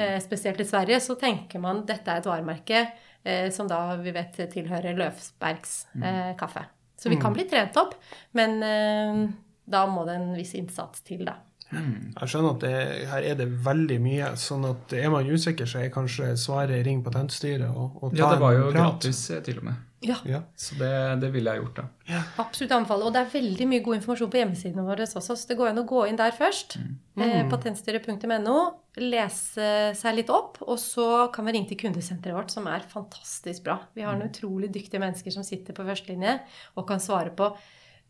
eh, 0.00 0.18
spesielt 0.24 0.60
i 0.60 0.68
Sverige, 0.68 1.00
så 1.00 1.16
tenker 1.20 1.62
man 1.62 1.84
dette 1.86 2.10
er 2.10 2.22
et 2.22 2.28
varemerke 2.30 2.80
eh, 3.22 3.50
som 3.54 3.68
da 3.70 3.96
vi 4.00 4.14
vet 4.14 4.38
tilhører 4.52 4.96
Løfsbergs 4.98 5.74
eh, 6.02 6.34
kaffe. 6.40 6.64
Så 6.96 7.10
vi 7.12 7.18
kan 7.20 7.34
bli 7.36 7.44
trent 7.50 7.76
opp, 7.76 7.94
men 8.32 8.62
eh, 8.62 9.24
da 9.64 9.84
må 9.90 10.06
det 10.08 10.14
en 10.16 10.30
viss 10.38 10.54
innsats 10.56 11.04
til, 11.04 11.24
da. 11.28 11.36
Jeg 11.74 12.30
skjønner 12.30 12.54
at 12.54 12.60
det, 12.64 12.74
her 13.10 13.26
er 13.32 13.34
det 13.40 13.48
veldig 13.64 13.98
mye. 14.04 14.30
sånn 14.40 14.64
at 14.68 14.92
Er 14.96 15.10
man 15.10 15.26
usikker, 15.26 15.66
så 15.66 15.82
er 15.82 15.90
kanskje 15.94 16.32
svaret 16.40 16.84
ring 16.86 17.02
patentstyret 17.04 17.68
og, 17.70 17.98
og 18.02 18.14
ta 18.14 18.20
Ja, 18.22 18.30
det 18.34 18.40
var 18.40 18.54
jo 18.56 18.70
prat. 18.70 18.78
gratis 18.78 19.24
eh, 19.30 19.42
til 19.46 19.58
og 19.58 19.68
med. 19.70 19.82
Ja, 20.04 20.18
Ja. 20.28 20.42
Så 20.60 20.76
det, 20.76 20.90
det 21.22 21.30
ville 21.32 21.48
jeg 21.50 21.62
gjort, 21.62 21.78
da. 21.80 22.18
absolutt 22.42 22.72
anbefale. 22.76 23.06
Og 23.08 23.12
det 23.14 23.22
er 23.22 23.30
veldig 23.32 23.66
mye 23.70 23.80
god 23.86 23.94
informasjon 23.96 24.30
på 24.34 24.36
hjemmesidene 24.42 24.84
våre 24.84 25.06
også, 25.08 25.32
så 25.32 25.48
det 25.48 25.56
går 25.56 25.70
an 25.70 25.80
å 25.80 25.86
gå 25.88 26.02
inn 26.10 26.18
der 26.20 26.34
først. 26.36 26.76
Eh, 27.16 27.46
patentstyret.no, 27.48 28.56
lese 29.00 29.68
seg 29.96 30.18
litt 30.18 30.30
opp, 30.30 30.60
og 30.62 30.76
så 30.78 31.06
kan 31.34 31.48
vi 31.48 31.54
ringe 31.56 31.70
til 31.72 31.80
kundesenteret 31.86 32.36
vårt, 32.36 32.52
som 32.52 32.68
er 32.70 32.84
fantastisk 32.90 33.64
bra. 33.64 33.78
Vi 33.96 34.04
har 34.04 34.14
noen 34.18 34.28
utrolig 34.28 34.68
dyktige 34.74 35.00
mennesker 35.02 35.32
som 35.34 35.46
sitter 35.46 35.72
på 35.76 35.86
førstelinje 35.88 36.36
og 36.76 36.86
kan 36.88 37.00
svare 37.02 37.32
på 37.34 37.48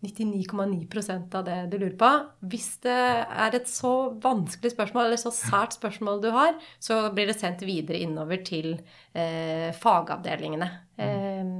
99,9% 0.04 1.34
av 1.38 1.46
det 1.48 1.58
du 1.72 1.78
lurer 1.78 1.96
på. 2.00 2.10
Hvis 2.52 2.74
det 2.84 2.94
er 2.94 3.56
et 3.56 3.70
så 3.70 3.94
vanskelig 4.22 4.74
spørsmål, 4.74 5.08
eller 5.08 5.20
så 5.20 5.32
sært 5.34 5.78
spørsmål 5.78 6.22
du 6.22 6.30
har, 6.34 6.54
så 6.82 7.00
blir 7.14 7.30
det 7.30 7.38
sendt 7.40 7.64
videre 7.66 8.02
innover 8.04 8.44
til 8.46 8.74
eh, 8.76 9.70
fagavdelingene. 9.80 10.70
Eh, 11.00 11.54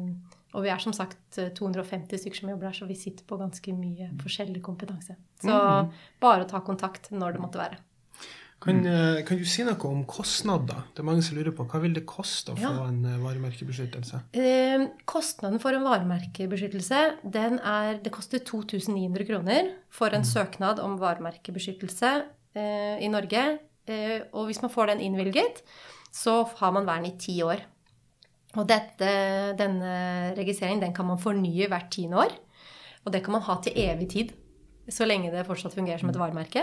og 0.54 0.62
vi 0.62 0.70
er 0.70 0.82
som 0.82 0.94
sagt 0.94 1.40
250 1.58 2.20
stykker 2.20 2.42
som 2.42 2.52
jobber 2.52 2.70
her, 2.70 2.76
så 2.76 2.86
vi 2.86 2.98
sitter 2.98 3.26
på 3.26 3.40
ganske 3.40 3.74
mye 3.74 4.12
forskjellig 4.20 4.62
kompetanse. 4.62 5.16
Så 5.42 5.56
bare 6.22 6.44
å 6.44 6.50
ta 6.50 6.62
kontakt 6.62 7.10
når 7.10 7.34
det 7.34 7.42
måtte 7.42 7.60
være. 7.60 7.80
Kan, 8.62 8.80
mm. 8.80 9.24
kan 9.28 9.38
du 9.40 9.44
si 9.48 9.64
noe 9.66 9.76
om 9.90 10.04
kostnader? 10.08 10.86
Det 10.94 11.02
er 11.02 11.08
mange 11.08 11.24
som 11.26 11.36
lurer 11.36 11.52
på 11.52 11.66
hva 11.68 11.80
vil 11.82 11.96
det 11.96 12.06
koste 12.08 12.54
å 12.54 12.58
Ja. 12.60 12.70
få 12.72 12.86
en 12.88 13.02
eh, 13.04 13.18
varemerkebeskyttelse? 13.20 14.20
Eh, 14.32 14.86
kostnaden 15.04 15.60
for 15.60 15.76
en 15.76 15.84
varemerkebeskyttelse, 15.84 17.00
den 17.28 17.58
er 17.60 18.00
Det 18.00 18.12
koster 18.12 18.38
2900 18.38 19.26
kroner 19.28 19.70
for 19.90 20.08
en 20.16 20.24
søknad 20.24 20.80
om 20.80 20.96
varemerkebeskyttelse 20.98 22.24
eh, 22.56 23.04
i 23.04 23.08
Norge. 23.08 23.58
Eh, 23.86 24.20
og 24.32 24.48
hvis 24.48 24.62
man 24.62 24.72
får 24.72 24.94
den 24.94 25.00
innvilget, 25.00 25.60
så 26.14 26.44
har 26.56 26.72
man 26.72 26.86
vern 26.86 27.04
i 27.04 27.16
ti 27.18 27.42
år. 27.42 27.60
Og 28.54 28.68
dette, 28.70 29.10
denne 29.58 30.34
registreringen 30.38 30.80
den 30.80 30.94
kan 30.94 31.06
man 31.06 31.18
fornye 31.18 31.68
hvert 31.68 31.90
tiende 31.90 32.22
år. 32.22 32.32
Og 33.04 33.12
det 33.12 33.24
kan 33.24 33.34
man 33.36 33.42
ha 33.42 33.58
til 33.60 33.76
evig 33.76 34.08
tid, 34.10 34.32
så 34.88 35.04
lenge 35.08 35.32
det 35.32 35.46
fortsatt 35.48 35.74
fungerer 35.74 36.00
som 36.00 36.08
et 36.12 36.20
varemerke. 36.20 36.62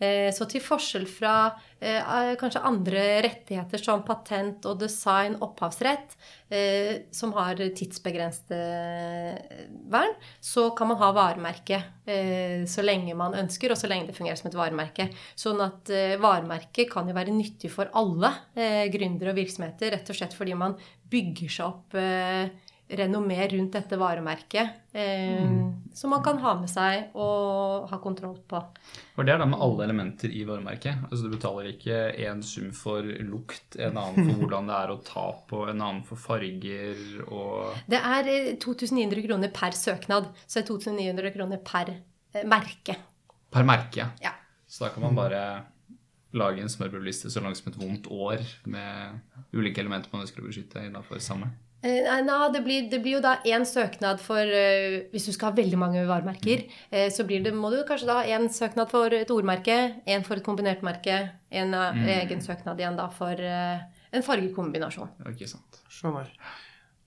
Eh, 0.00 0.30
Så 0.34 0.46
til 0.46 0.62
forskjell 0.62 1.06
fra 1.10 1.32
eh, 1.80 2.34
kanskje 2.38 2.62
andre 2.62 3.02
rettigheter 3.24 3.82
som 3.82 4.04
patent 4.06 4.66
og 4.70 4.78
design, 4.78 5.34
opphavsrett, 5.42 6.14
eh, 6.54 7.02
som 7.10 7.32
har 7.34 7.58
tidsbegrenste 7.58 8.58
eh, 8.58 9.64
vern, 9.90 10.14
så 10.40 10.68
kan 10.78 10.92
man 10.92 11.00
ha 11.02 11.10
varemerke 11.16 11.80
eh, 12.06 12.62
så 12.70 12.84
lenge 12.86 13.16
man 13.18 13.34
ønsker, 13.34 13.74
og 13.74 13.80
så 13.80 13.90
lenge 13.90 14.06
det 14.10 14.16
fungerer 14.18 14.38
som 14.38 14.50
et 14.52 14.58
varemerke. 14.60 15.08
Sånn 15.38 15.60
at 15.66 15.90
eh, 15.90 16.14
varemerket 16.22 16.90
kan 16.92 17.10
jo 17.10 17.18
være 17.18 17.34
nyttig 17.34 17.72
for 17.74 17.90
alle 17.98 18.30
eh, 18.54 18.86
gründere 18.94 19.34
og 19.34 19.40
virksomheter, 19.42 19.96
rett 19.96 20.14
og 20.14 20.20
slett 20.20 20.38
fordi 20.38 20.54
man 20.58 20.78
bygger 21.10 21.50
seg 21.58 21.66
opp 21.72 21.98
eh, 21.98 22.48
renommé 22.88 23.48
rundt 23.52 23.72
dette 23.72 23.96
varemerket, 24.00 24.70
eh, 24.92 25.44
som 25.94 26.10
man 26.10 26.22
kan 26.24 26.38
ha 26.40 26.54
med 26.60 26.70
seg 26.70 27.16
og 27.18 27.88
ha 27.90 27.98
kontroll 28.00 28.38
på. 28.48 28.60
For 29.14 29.28
det 29.28 29.34
er 29.34 29.42
da 29.42 29.48
med 29.50 29.60
alle 29.64 29.84
elementer 29.84 30.32
i 30.32 30.44
varemerket. 30.48 31.04
Altså 31.08 31.26
Du 31.26 31.34
betaler 31.34 31.70
ikke 31.72 31.98
én 32.16 32.42
sum 32.46 32.70
for 32.76 33.04
lukt, 33.04 33.76
en 33.76 33.98
annen 34.00 34.30
for 34.30 34.40
hvordan 34.40 34.70
det 34.70 34.78
er 34.78 34.94
å 34.94 35.00
ta 35.04 35.26
på, 35.50 35.64
en 35.68 35.82
annen 35.82 36.02
for 36.08 36.20
farger 36.20 37.24
og 37.28 37.76
Det 37.90 38.00
er 38.00 38.32
eh, 38.32 38.52
2900 38.56 39.26
kroner 39.26 39.52
per 39.52 39.76
søknad, 39.76 40.32
så 40.46 40.60
det 40.60 40.64
er 40.64 40.70
2900 40.72 41.34
kroner 41.36 41.64
per 41.64 41.92
eh, 41.92 42.44
merke. 42.48 42.96
per 43.52 43.68
merke. 43.68 44.10
Ja. 44.24 44.32
Så 44.68 44.84
da 44.84 44.94
kan 44.94 45.02
man 45.02 45.16
bare 45.16 45.42
lage 46.36 46.60
en 46.60 46.68
smørbrødliste 46.68 47.30
så 47.32 47.40
langt 47.40 47.56
som 47.56 47.70
et 47.70 47.78
vondt 47.80 48.08
år 48.12 48.42
med 48.68 49.20
ulike 49.56 49.80
elementer 49.80 50.12
man 50.12 50.26
ønsker 50.26 50.44
å 50.44 50.48
beskytte 50.48 50.84
innenfor 50.84 51.20
samme. 51.24 51.48
Eh, 51.78 52.00
Nei, 52.02 52.22
nei, 52.26 52.38
det, 52.50 52.62
blir, 52.66 52.86
det 52.90 52.98
blir 53.04 53.18
jo 53.18 53.20
da 53.22 53.36
én 53.46 53.62
søknad 53.68 54.18
for 54.18 54.42
uh, 54.42 54.96
Hvis 55.12 55.28
du 55.28 55.30
skal 55.30 55.52
ha 55.52 55.58
veldig 55.60 55.78
mange 55.78 56.00
varemerker, 56.08 56.64
uh, 56.90 57.06
så 57.14 57.22
blir 57.28 57.44
det, 57.44 57.52
må 57.54 57.70
du 57.70 57.84
kanskje 57.86 58.08
da 58.08 58.16
ha 58.18 58.38
én 58.38 58.48
søknad 58.50 58.90
for 58.90 59.14
et 59.14 59.30
ordmerke, 59.30 59.76
én 60.10 60.26
for 60.26 60.40
et 60.40 60.46
kombinert 60.46 60.82
merke, 60.82 61.20
en 61.54 61.70
mm. 61.70 62.02
egen 62.16 62.42
søknad 62.42 62.82
igjen 62.82 62.98
da 62.98 63.06
for 63.14 63.38
uh, 63.38 63.84
en 64.10 64.26
fargekombinasjon. 64.26 65.12
Ja, 65.22 65.36
ikke 65.36 65.50
sant? 65.50 65.78
Skjønner. 65.92 66.32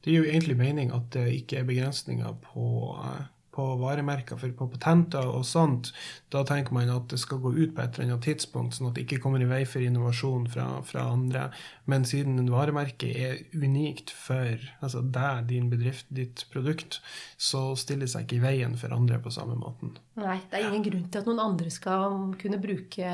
Det 0.01 0.09
gir 0.09 0.23
jo 0.23 0.29
egentlig 0.31 0.57
mening 0.57 0.93
at 0.95 1.11
det 1.13 1.27
ikke 1.35 1.59
er 1.61 1.67
begrensninger 1.67 2.33
på, 2.41 2.63
eh, 3.05 3.25
på 3.51 3.65
varemerker. 3.81 4.39
For 4.39 4.53
på 4.55 4.67
patenter 4.71 5.27
og 5.27 5.43
sånt, 5.47 5.91
da 6.33 6.43
tenker 6.47 6.75
man 6.75 6.91
at 6.93 7.09
det 7.11 7.19
skal 7.21 7.41
gå 7.43 7.53
ut 7.57 7.75
på 7.75 7.83
et 7.83 7.97
eller 7.97 8.13
annet 8.13 8.25
tidspunkt, 8.27 8.77
sånn 8.77 8.89
at 8.89 8.97
det 8.97 9.05
ikke 9.05 9.21
kommer 9.25 9.43
i 9.43 9.49
vei 9.49 9.61
for 9.67 9.83
innovasjon 9.83 10.47
fra, 10.51 10.67
fra 10.87 11.07
andre. 11.11 11.49
Men 11.91 12.07
siden 12.07 12.39
en 12.41 12.51
varemerke 12.53 13.11
er 13.11 13.43
unikt 13.53 14.13
for 14.15 14.61
altså 14.79 15.03
deg, 15.03 15.45
din 15.51 15.69
bedrift, 15.71 16.07
ditt 16.09 16.45
produkt, 16.53 17.01
så 17.37 17.71
stiller 17.79 18.07
det 18.07 18.15
seg 18.15 18.27
ikke 18.27 18.39
i 18.39 18.45
veien 18.45 18.77
for 18.79 18.95
andre 18.95 19.19
på 19.21 19.33
samme 19.33 19.57
måten. 19.59 19.97
Nei, 20.21 20.39
det 20.51 20.59
er 20.59 20.69
ingen 20.69 20.87
grunn 20.87 21.07
til 21.11 21.23
at 21.23 21.29
noen 21.29 21.43
andre 21.51 21.71
skal 21.73 22.31
kunne 22.41 22.61
bruke 22.61 23.11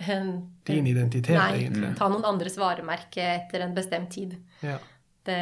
en 0.00 0.30
Din 0.64 0.86
identitet, 0.88 1.36
Nei, 1.36 1.66
egentlig. 1.66 1.90
ta 1.98 2.08
noen 2.08 2.24
andres 2.24 2.56
varemerke 2.60 3.20
etter 3.34 3.66
en 3.66 3.74
bestemt 3.76 4.12
tid. 4.14 4.36
Ja. 4.64 4.78
Det 5.26 5.40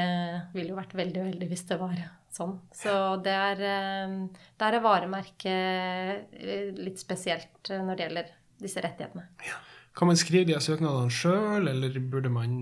ville 0.55 0.73
jo 0.73 0.79
vært 0.79 0.97
veldig 0.99 1.27
uheldig 1.27 1.51
hvis 1.53 1.67
det 1.69 1.79
var 1.79 1.95
sånn. 2.39 2.59
Så 2.75 2.93
det 3.25 3.35
er, 3.35 3.65
eh, 3.69 4.45
der 4.61 4.79
er 4.79 4.85
varemerket 4.85 6.39
eh, 6.39 6.69
litt 6.79 7.01
spesielt 7.03 7.73
eh, 7.73 7.83
når 7.83 7.99
det 7.99 8.07
gjelder 8.07 8.31
disse 8.63 8.85
rettighetene. 8.85 9.27
Kan 9.99 10.13
man 10.13 10.19
skrive 10.19 10.47
de 10.47 10.55
søknadene 10.63 11.11
sjøl, 11.11 11.67
eller 11.73 11.99
burde 12.07 12.31
man 12.31 12.53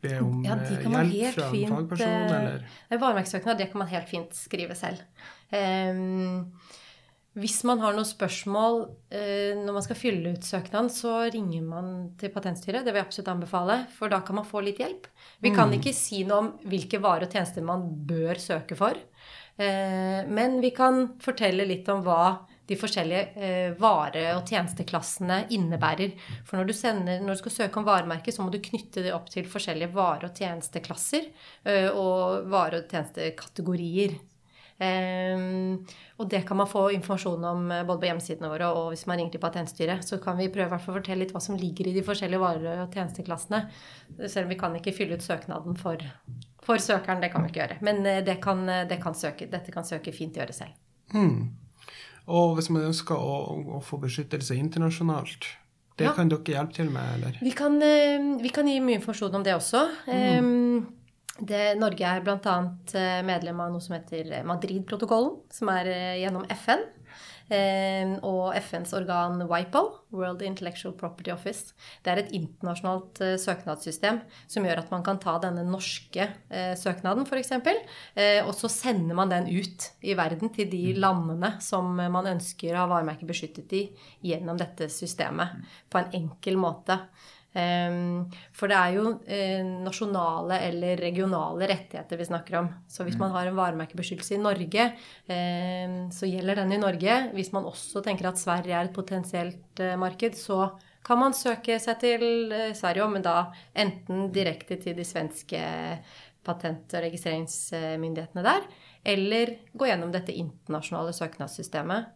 be 0.00 0.14
om 0.22 0.40
Ja, 0.46 0.56
hjelp 0.56 1.36
fra 1.36 1.50
en 1.50 1.74
fagperson, 1.74 2.14
eller? 2.38 2.64
Varemerkesøknad 2.88 3.60
det 3.60 3.68
kan 3.72 3.82
man 3.82 3.90
helt 3.90 4.08
fint 4.08 4.32
skrive 4.36 4.76
selv. 4.78 5.02
Um, 5.52 6.54
hvis 7.36 7.58
man 7.68 7.82
har 7.84 7.92
noen 7.92 8.08
spørsmål 8.08 8.78
uh, 9.12 9.52
når 9.60 9.76
man 9.76 9.84
skal 9.84 9.98
fylle 10.00 10.32
ut 10.38 10.48
søknaden, 10.48 10.88
så 10.88 11.18
ringer 11.34 11.66
man 11.68 11.90
til 12.16 12.32
Patentstyret. 12.32 12.86
Det 12.86 12.94
vil 12.94 13.02
jeg 13.02 13.10
absolutt 13.10 13.32
anbefale, 13.34 13.76
for 13.98 14.12
da 14.12 14.22
kan 14.24 14.40
man 14.40 14.48
få 14.48 14.64
litt 14.64 14.80
hjelp. 14.80 15.04
Vi 15.44 15.52
kan 15.52 15.76
ikke 15.76 15.92
si 15.92 16.22
noe 16.24 16.46
om 16.46 16.50
hvilke 16.64 17.02
varer 17.04 17.28
og 17.28 17.36
tjenester 17.36 17.66
man 17.66 17.84
bør 18.08 18.40
søke 18.40 18.78
for. 18.78 18.96
Eh, 19.56 20.28
men 20.28 20.60
vi 20.60 20.70
kan 20.70 21.16
fortelle 21.22 21.64
litt 21.64 21.88
om 21.88 22.02
hva 22.04 22.36
de 22.66 22.76
forskjellige 22.76 23.42
eh, 23.46 23.74
vare- 23.80 24.34
og 24.36 24.48
tjenesteklassene 24.50 25.46
innebærer. 25.54 26.16
For 26.44 26.58
når 26.58 26.68
du, 26.68 26.74
sender, 26.76 27.20
når 27.22 27.36
du 27.36 27.42
skal 27.44 27.54
søke 27.54 27.80
om 27.80 27.86
varemerke, 27.86 28.34
så 28.34 28.44
må 28.44 28.52
du 28.52 28.60
knytte 28.62 29.04
det 29.06 29.14
opp 29.16 29.30
til 29.32 29.46
forskjellige 29.48 29.94
vare- 29.94 30.28
og 30.28 30.36
tjenesteklasser 30.36 31.28
eh, 31.64 31.88
og 31.88 32.50
vare- 32.52 32.82
og 32.82 32.90
tjenestekategorier. 32.90 34.18
Og 34.76 36.26
det 36.28 36.42
kan 36.44 36.58
man 36.60 36.68
få 36.68 36.82
informasjon 36.92 37.44
om 37.48 37.62
både 37.88 37.96
på 38.02 38.08
hjemmesidene 38.10 38.50
våre 38.52 38.66
og 38.76 38.90
hvis 38.92 39.06
man 39.08 39.16
ringer 39.16 39.32
til 39.32 39.40
Patentstyret. 39.40 40.04
Så 40.04 40.18
kan 40.20 40.36
vi 40.36 40.50
prøve 40.52 40.76
å 40.76 40.84
fortelle 40.84 41.22
litt 41.22 41.32
hva 41.32 41.40
som 41.40 41.56
ligger 41.56 41.88
i 41.88 41.94
de 41.96 42.02
forskjellige 42.04 42.42
vare- 42.42 42.74
og 42.82 42.92
tjenesteklassene. 42.92 43.62
Selv 44.26 44.44
om 44.44 44.52
vi 44.52 44.58
kan 44.60 44.76
ikke 44.76 44.92
fylle 44.98 45.16
ut 45.16 45.24
søknaden 45.24 45.80
for, 45.80 46.04
for 46.66 46.82
søkeren. 46.82 47.22
Det 47.22 47.30
kan 47.32 47.44
vi 47.46 47.52
ikke 47.52 47.62
gjøre. 47.62 47.78
Men 47.86 48.02
eh, 48.06 48.22
det 48.26 48.40
kan, 48.44 48.64
det 48.90 48.98
kan 49.02 49.14
søke, 49.14 49.46
dette 49.52 49.72
kan 49.74 49.86
søker 49.86 50.12
fint 50.14 50.36
gjøre 50.36 50.52
selv. 50.56 50.74
Mm. 51.14 51.52
Og 52.26 52.56
hvis 52.58 52.68
man 52.74 52.88
ønsker 52.88 53.14
å, 53.14 53.36
å 53.78 53.80
få 53.86 54.00
beskyttelse 54.02 54.56
internasjonalt, 54.58 55.46
det 55.96 56.04
Ja. 56.10 56.12
kan 56.12 56.28
dere 56.28 56.42
hjelpe 56.44 56.74
til 56.76 56.90
med, 56.92 57.06
eller? 57.14 57.38
Vi 57.40 57.50
kan, 57.56 57.78
eh, 57.80 58.18
vi 58.42 58.50
kan 58.52 58.66
gi 58.68 58.80
mye 58.84 58.98
informasjon 58.98 59.38
om 59.38 59.44
det 59.46 59.54
også. 59.56 59.80
Mm. 60.10 60.86
det, 61.40 61.62
Norge 61.78 62.04
er 62.04 62.20
bl.a. 62.24 62.56
medlem 63.24 63.60
av 63.60 63.70
noe 63.72 63.80
som 63.80 63.94
heter 63.96 64.42
Madrid-protokollen, 64.44 65.38
som 65.52 65.70
er 65.72 65.88
eh, 65.92 66.18
gjennom 66.24 66.44
FN. 66.52 66.84
Eh, 67.52 68.16
Og 68.26 68.54
FNs 68.58 68.92
organ 68.96 69.42
WIPO, 69.46 69.82
World 70.16 70.42
Intellectual 70.42 70.94
Property 70.98 71.32
Office. 71.34 71.74
Det 72.02 72.12
er 72.12 72.22
et 72.22 72.32
internasjonalt 72.36 73.20
eh, 73.24 73.36
søknadssystem 73.40 74.20
som 74.46 74.66
gjør 74.66 74.82
at 74.82 74.92
man 74.94 75.04
kan 75.06 75.20
ta 75.22 75.36
denne 75.42 75.64
norske 75.66 76.28
eh, 76.48 76.74
søknaden, 76.78 77.26
f.eks., 77.26 77.52
eh, 77.56 78.40
og 78.46 78.54
så 78.56 78.70
sender 78.72 79.18
man 79.18 79.32
den 79.32 79.50
ut 79.52 79.90
i 80.02 80.16
verden 80.18 80.52
til 80.54 80.70
de 80.72 80.82
landene 80.98 81.56
som 81.64 81.94
man 81.96 82.32
ønsker 82.36 82.74
å 82.74 82.84
ha 82.84 82.90
varemerket 82.96 83.28
beskyttet 83.28 83.76
i 83.76 83.86
gjennom 84.26 84.58
dette 84.60 84.90
systemet 84.92 85.58
på 85.90 86.00
en 86.00 86.14
enkel 86.22 86.58
måte. 86.60 87.00
Um, 87.56 88.26
for 88.52 88.68
det 88.68 88.76
er 88.76 88.96
jo 88.98 89.12
eh, 89.32 89.62
nasjonale 89.64 90.58
eller 90.66 91.00
regionale 91.00 91.68
rettigheter 91.70 92.20
vi 92.20 92.26
snakker 92.28 92.58
om. 92.60 92.66
Så 92.92 93.06
hvis 93.06 93.16
man 93.16 93.32
har 93.32 93.48
en 93.48 93.56
varemerkebeskyttelse 93.56 94.36
i 94.36 94.42
Norge, 94.42 94.90
eh, 95.32 95.94
så 96.12 96.28
gjelder 96.28 96.60
den 96.60 96.74
i 96.76 96.80
Norge. 96.82 97.16
Hvis 97.32 97.54
man 97.56 97.68
også 97.68 98.02
tenker 98.04 98.28
at 98.28 98.40
Sverige 98.42 98.76
er 98.76 98.90
et 98.90 98.96
potensielt 98.96 99.80
eh, 99.80 99.96
marked, 99.96 100.36
så 100.36 100.74
kan 101.06 101.22
man 101.22 101.36
søke 101.38 101.78
seg 101.80 102.00
til 102.02 102.52
eh, 102.52 102.74
Sverige, 102.76 103.08
men 103.14 103.24
da 103.24 103.38
enten 103.78 104.28
direkte 104.34 104.76
til 104.82 104.98
de 104.98 105.06
svenske 105.06 105.62
patent- 106.46 106.92
og 106.92 107.06
registreringsmyndighetene 107.06 108.44
der, 108.44 108.68
eller 109.06 109.56
gå 109.72 109.88
gjennom 109.88 110.12
dette 110.12 110.34
internasjonale 110.36 111.14
søknadssystemet. 111.16 112.12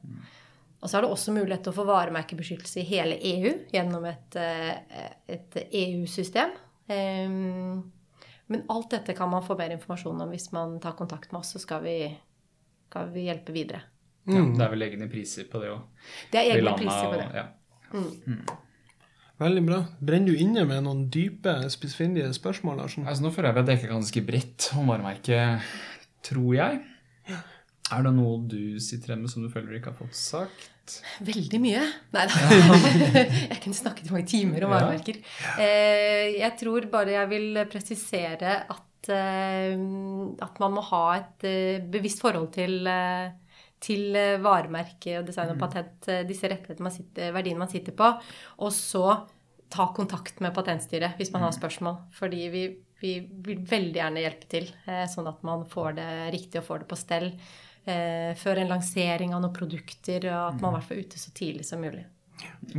Og 0.80 0.88
så 0.88 0.96
er 0.96 1.04
det 1.04 1.12
også 1.12 1.34
mulighet 1.36 1.62
til 1.64 1.74
å 1.74 1.76
få 1.76 1.84
varemerkebeskyttelse 1.88 2.80
i 2.80 2.88
hele 2.88 3.18
EU 3.34 3.52
gjennom 3.72 4.04
et, 4.08 4.36
eh, 4.40 5.06
et 5.28 5.56
EU-system. 5.68 6.54
Ehm, 6.88 7.82
Men 8.50 8.64
alt 8.68 8.90
dette 8.90 9.14
kan 9.14 9.30
man 9.30 9.44
få 9.46 9.54
mer 9.56 9.70
informasjon 9.70 10.20
om 10.24 10.30
hvis 10.32 10.48
man 10.50 10.80
tar 10.80 10.96
kontakt 10.98 11.30
med 11.30 11.38
oss, 11.38 11.52
så 11.52 11.60
skal 11.62 11.84
vi, 11.84 12.18
skal 12.88 13.12
vi 13.14 13.28
hjelpe 13.28 13.52
videre. 13.54 13.84
Ja, 14.26 14.40
det 14.42 14.64
er 14.64 14.72
vel 14.72 14.82
egne 14.88 15.06
priser 15.08 15.46
på 15.46 15.60
det 15.62 15.70
òg. 15.70 15.84
Det 16.32 16.40
er 16.40 16.56
egne 16.56 16.72
priser 16.74 17.06
på 17.12 17.20
det. 17.20 17.28
Ja. 17.38 17.46
Veldig 19.40 19.62
bra. 19.68 19.78
Brenner 20.02 20.34
du 20.34 20.42
inne 20.42 20.66
med 20.66 20.82
noen 20.84 21.06
dype, 21.12 21.54
spissfindige 21.72 22.32
spørsmål, 22.36 22.82
Larsen? 22.82 23.06
Altså, 23.06 23.24
nå 23.24 23.30
føler 23.32 23.48
jeg 23.48 23.56
at 23.56 23.62
jeg 23.62 23.70
dekker 23.70 23.94
ganske 23.94 24.24
bredt 24.26 24.66
om 24.76 24.90
varemerket, 24.90 25.70
tror 26.26 26.50
jeg. 26.58 26.82
Er 27.90 28.05
det 28.07 28.12
noe 28.14 28.37
du 28.46 28.79
sitter 28.83 29.12
igjen 29.12 29.24
med 29.24 29.33
som 29.33 29.42
du 29.42 29.50
føler 29.50 29.72
du 29.72 29.79
ikke 29.81 29.90
har 29.92 29.98
fått 29.98 30.14
sagt? 30.18 30.68
Veldig 31.22 31.59
mye. 31.62 31.83
Nei 32.14 32.24
da. 32.31 32.38
jeg 33.50 33.59
kunne 33.62 33.79
snakket 33.79 34.09
i 34.09 34.14
mange 34.14 34.31
timer 34.31 34.66
om 34.66 34.72
varemerker. 34.74 35.20
Eh, 35.62 36.37
Jeg 36.40 36.57
tror 36.59 36.87
bare 36.90 37.14
jeg 37.14 37.31
vil 37.31 37.61
presisere 37.70 38.55
at, 38.74 39.11
eh, 39.14 39.74
at 40.46 40.59
man 40.62 40.74
må 40.79 40.83
ha 40.90 41.05
et 41.20 41.46
eh, 41.46 41.79
bevisst 41.94 42.22
forhold 42.24 42.50
til, 42.57 42.90
til 43.87 44.18
varemerke 44.42 45.20
og 45.20 45.29
design 45.31 45.55
og 45.55 45.61
patent, 45.62 46.11
eh, 46.11 46.24
disse 46.29 46.50
rettighetene 46.50 46.88
man 46.88 46.96
sitter, 46.96 47.31
verdiene 47.38 47.62
man 47.62 47.70
sitter 47.70 47.94
på, 47.96 48.11
og 48.59 48.74
så 48.74 49.05
ta 49.70 49.87
kontakt 49.94 50.40
med 50.42 50.55
Patentstyret 50.57 51.14
hvis 51.20 51.31
man 51.31 51.44
har 51.46 51.55
spørsmål. 51.55 52.00
Fordi 52.18 52.46
vi, 52.50 52.64
vi 52.98 53.12
vil 53.46 53.62
veldig 53.70 54.00
gjerne 54.00 54.22
hjelpe 54.24 54.48
til, 54.50 54.66
sånn 55.12 55.29
at 55.31 55.44
man 55.46 55.62
får 55.70 55.94
det 56.00 56.09
riktig 56.35 56.59
og 56.59 56.66
får 56.66 56.83
det 56.83 56.88
på 56.90 56.98
stell 56.98 57.29
eh, 57.90 58.31
før 58.38 58.62
en 58.62 58.72
lansering 58.72 59.35
av 59.35 59.44
noen 59.44 59.55
produkter, 59.57 60.31
og 60.31 60.55
at 60.55 60.62
man 60.62 60.72
i 60.72 60.79
hvert 60.79 60.88
fall 60.88 61.03
er 61.03 61.11
ute 61.11 61.20
så 61.20 61.35
tidlig 61.37 61.66
som 61.68 61.83
mulig. 61.83 62.07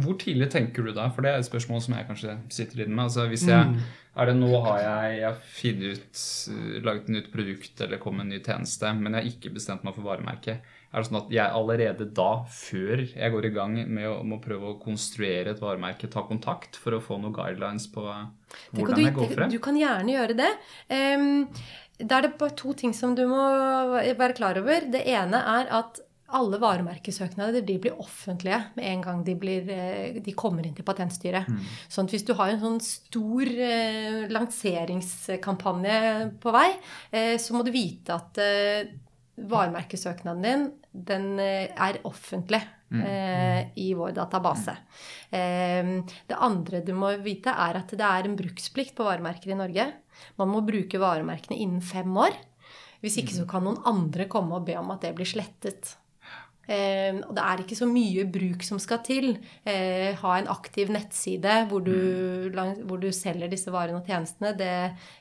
Hvor 0.02 0.16
tidlig 0.18 0.48
tenker 0.54 0.86
du 0.86 0.94
da? 0.96 1.08
For 1.14 1.26
det 1.26 1.32
er 1.32 1.42
et 1.42 1.48
spørsmål 1.48 1.82
som 1.86 1.96
jeg 1.98 2.08
kanskje 2.08 2.36
sitter 2.54 2.84
inne 2.84 2.96
med. 2.96 3.08
Altså, 3.10 3.28
hvis 3.30 3.46
jeg, 3.50 3.82
er 4.18 4.30
det 4.30 4.36
nå 4.38 4.50
har 4.66 4.80
jeg, 4.82 5.18
jeg 5.22 5.96
ut, 5.96 6.22
eh, 6.54 6.78
laget 6.86 7.04
et 7.04 7.16
nytt 7.18 7.32
produkt 7.34 7.84
eller 7.86 8.02
kommet 8.02 8.26
med 8.26 8.30
en 8.30 8.38
ny 8.38 8.44
tjeneste, 8.46 8.94
men 8.98 9.18
jeg 9.18 9.22
har 9.22 9.34
ikke 9.36 9.56
bestemt 9.58 9.86
meg 9.86 9.98
for 9.98 10.08
varemerket. 10.08 10.72
Er 10.92 11.00
det 11.00 11.08
sånn 11.08 11.22
at 11.22 11.30
jeg 11.32 11.56
allerede 11.56 12.08
da, 12.12 12.32
før 12.52 13.06
jeg 13.06 13.32
går 13.32 13.48
i 13.48 13.54
gang 13.56 13.78
med 13.88 14.10
å, 14.10 14.18
med 14.28 14.42
å 14.42 14.44
prøve 14.44 14.74
å 14.74 14.80
konstruere 14.82 15.54
et 15.54 15.62
varemerke, 15.64 16.10
ta 16.12 16.26
kontakt 16.28 16.76
for 16.80 16.98
å 16.98 17.04
få 17.04 17.20
noen 17.22 17.36
guidelines 17.36 17.88
på 17.94 18.04
hvordan 18.76 18.98
du, 18.98 19.06
jeg 19.06 19.16
går 19.16 19.32
frem? 19.32 19.54
Du 19.54 19.62
kan 19.64 19.78
gjerne 19.80 20.12
gjøre 20.18 20.36
det. 20.36 20.50
Em, 20.92 21.30
da 22.04 22.18
er 22.18 22.28
det 22.28 22.38
bare 22.40 22.56
to 22.58 22.74
ting 22.78 22.94
som 22.98 23.16
du 23.18 23.26
må 23.30 23.42
være 24.18 24.38
klar 24.38 24.58
over. 24.62 24.88
Det 24.92 25.04
ene 25.08 25.42
er 25.58 25.70
at 25.82 26.02
alle 26.32 26.60
varemerkesøknader 26.62 27.64
de 27.68 27.76
blir 27.84 27.98
offentlige 28.00 28.62
med 28.78 28.88
en 28.88 29.02
gang 29.04 29.24
de, 29.28 29.36
blir, 29.36 29.68
eh, 29.68 30.20
de 30.24 30.34
kommer 30.38 30.66
inn 30.66 30.76
til 30.78 30.88
Patentstyret. 30.88 31.50
Sånn 31.92 32.08
at 32.08 32.16
hvis 32.16 32.28
du 32.28 32.34
har 32.40 32.54
en 32.54 32.62
sånn 32.62 32.80
stor 32.86 33.52
eh, 33.52 34.28
lanseringskampanje 34.32 35.98
på 36.42 36.54
vei, 36.56 36.70
eh, 37.12 37.36
så 37.36 37.58
må 37.58 37.66
du 37.68 37.74
vite 37.76 38.16
at 38.16 38.40
eh, 38.40 38.94
varemerkesøknaden 39.52 40.46
din 40.46 40.70
den 40.92 41.40
eh, 41.40 41.72
er 41.72 42.02
offentlig 42.08 42.60
eh, 42.92 43.62
i 43.80 43.94
vår 43.96 44.12
database. 44.18 44.76
Eh, 45.32 45.92
det 46.28 46.40
andre 46.40 46.82
du 46.84 46.94
må 46.98 47.14
vite, 47.24 47.52
er 47.52 47.80
at 47.80 47.94
det 47.96 48.08
er 48.08 48.28
en 48.28 48.36
bruksplikt 48.40 48.96
på 48.98 49.08
varemerker 49.08 49.54
i 49.54 49.60
Norge. 49.60 49.88
Man 50.42 50.52
må 50.54 50.64
bruke 50.66 51.02
varemerkene 51.02 51.60
innen 51.60 51.82
fem 51.86 52.12
år. 52.18 52.36
Hvis 53.02 53.18
ikke 53.18 53.34
så 53.34 53.48
kan 53.50 53.66
noen 53.66 53.82
andre 53.90 54.28
komme 54.30 54.60
og 54.60 54.68
be 54.68 54.78
om 54.78 54.94
at 54.94 55.02
det 55.06 55.16
blir 55.18 55.30
slettet. 55.30 55.96
Eh, 56.70 57.18
og 57.26 57.34
det 57.36 57.44
er 57.44 57.64
ikke 57.64 57.78
så 57.80 57.88
mye 57.90 58.26
bruk 58.30 58.64
som 58.66 58.80
skal 58.82 59.02
til. 59.06 59.34
Eh, 59.68 60.14
ha 60.22 60.38
en 60.38 60.50
aktiv 60.54 60.92
nettside 60.94 61.64
hvor 61.72 61.84
du, 61.86 62.52
lang, 62.56 62.76
hvor 62.88 63.02
du 63.02 63.10
selger 63.16 63.52
disse 63.52 63.74
varene 63.74 64.00
og 64.00 64.08
tjenestene. 64.08 64.54
Det 64.58 64.72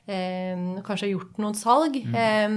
eh, 0.07 0.65
Kanskje 0.85 1.09
har 1.09 1.15
gjort 1.15 1.41
noen 1.43 1.59
salg. 1.59 1.97
Eh, 1.97 2.49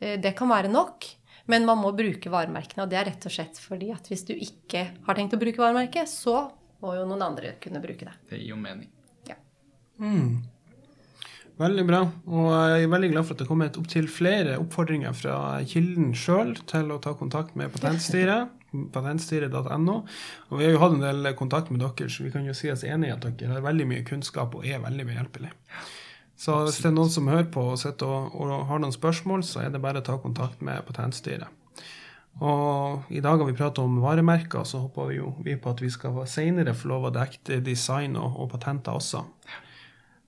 eh, 0.00 0.16
det 0.20 0.34
kan 0.38 0.52
være 0.52 0.72
nok. 0.72 1.08
Men 1.50 1.66
man 1.68 1.76
må 1.76 1.90
bruke 1.92 2.30
varemerkene, 2.32 2.86
og 2.86 2.92
det 2.92 2.96
er 2.96 3.10
rett 3.10 3.26
og 3.28 3.32
slett 3.34 3.58
fordi 3.60 3.90
at 3.92 4.06
hvis 4.08 4.24
du 4.24 4.32
ikke 4.32 4.86
har 5.04 5.18
tenkt 5.18 5.36
å 5.36 5.40
bruke 5.40 5.60
varemerket, 5.60 6.08
så 6.08 6.46
må 6.80 6.94
jo 6.96 7.04
noen 7.08 7.26
andre 7.26 7.56
kunne 7.60 7.84
bruke 7.84 8.08
det. 8.08 8.16
Det 8.30 8.40
gir 8.40 8.54
jo 8.54 8.60
mening. 8.60 8.88
Veldig 11.54 11.84
bra. 11.86 12.00
Og 12.26 12.48
jeg 12.50 12.84
er 12.84 12.90
veldig 12.90 13.08
glad 13.12 13.26
for 13.26 13.36
at 13.36 13.42
det 13.44 13.46
kommer 13.46 13.76
opptil 13.78 14.08
flere 14.10 14.56
oppfordringer 14.58 15.14
fra 15.14 15.36
kilden 15.70 16.10
sjøl 16.18 16.56
til 16.66 16.90
å 16.90 16.98
ta 17.02 17.12
kontakt 17.18 17.54
med 17.58 17.70
Patentstyret. 17.74 18.50
Patentstyret.no. 18.94 20.00
Og 20.50 20.54
vi 20.58 20.66
har 20.66 20.72
jo 20.74 20.80
hatt 20.82 20.96
en 20.96 21.04
del 21.04 21.28
kontakt 21.38 21.70
med 21.70 21.84
dere, 21.84 22.10
så 22.10 22.26
vi 22.26 22.32
kan 22.34 22.46
jo 22.48 22.56
si 22.58 22.72
oss 22.72 22.82
enig 22.82 23.12
i 23.12 23.14
at 23.14 23.26
dere 23.38 23.54
har 23.54 23.66
veldig 23.68 23.86
mye 23.86 24.06
kunnskap 24.06 24.56
og 24.58 24.66
er 24.66 24.82
veldig 24.82 25.06
behjelpelige. 25.12 25.54
Så 26.34 26.56
hvis 26.64 26.80
det 26.82 26.90
er 26.90 26.96
noen 26.96 27.12
som 27.14 27.30
hører 27.30 27.46
på 27.54 27.68
og, 27.70 28.00
og 28.02 28.54
har 28.66 28.82
noen 28.82 28.94
spørsmål, 28.94 29.46
så 29.46 29.62
er 29.62 29.70
det 29.70 29.82
bare 29.84 30.02
å 30.02 30.06
ta 30.08 30.18
kontakt 30.18 30.64
med 30.66 30.82
Patentstyret. 30.88 31.46
Og 32.42 33.06
i 33.14 33.22
dag 33.22 33.38
har 33.38 33.46
vi 33.46 33.54
pratet 33.54 33.78
om 33.78 34.00
varemerker, 34.02 34.66
så 34.66 34.82
håper 34.88 35.12
vi 35.12 35.20
jo 35.20 35.30
vi 35.46 35.54
på 35.54 35.70
at 35.70 35.84
vi 35.84 35.92
skal 35.94 36.18
senere 36.26 36.74
få 36.74 36.90
lov 36.90 37.06
å 37.06 37.14
dekke 37.14 37.62
design 37.62 38.18
og, 38.18 38.40
og 38.42 38.50
patenter 38.56 38.98
også. 38.98 39.22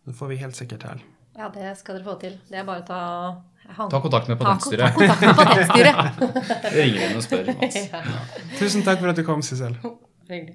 Det 0.07 0.15
får 0.15 0.31
vi 0.31 0.39
helt 0.39 0.55
sikkert 0.55 0.87
til. 0.87 1.03
Ja, 1.37 1.49
det 1.53 1.77
skal 1.79 1.99
dere 1.99 2.05
få 2.07 2.15
til. 2.21 2.39
Det 2.49 2.59
er 2.59 2.65
bare 2.65 2.83
å 2.83 2.87
ta 2.87 3.01
Han- 3.77 3.91
Ta 3.91 3.99
kontakt 4.01 4.29
med 4.31 4.39
Ta 4.39 4.45
Patentstyret. 4.45 4.95
kontakt 4.95 5.21
med 5.21 5.35
Patentstyret. 5.37 5.97
Ringer 6.77 7.09
inn 7.11 7.17
og 7.19 7.23
spør. 7.27 7.49
Mats. 7.61 7.77
Ja, 7.93 8.03
Tusen 8.61 8.85
takk 8.87 9.01
for 9.03 9.11
at 9.11 9.17
du 9.19 9.25
kom, 9.27 9.43
Sissel. 9.43 9.75
hyggelig. 10.31 10.55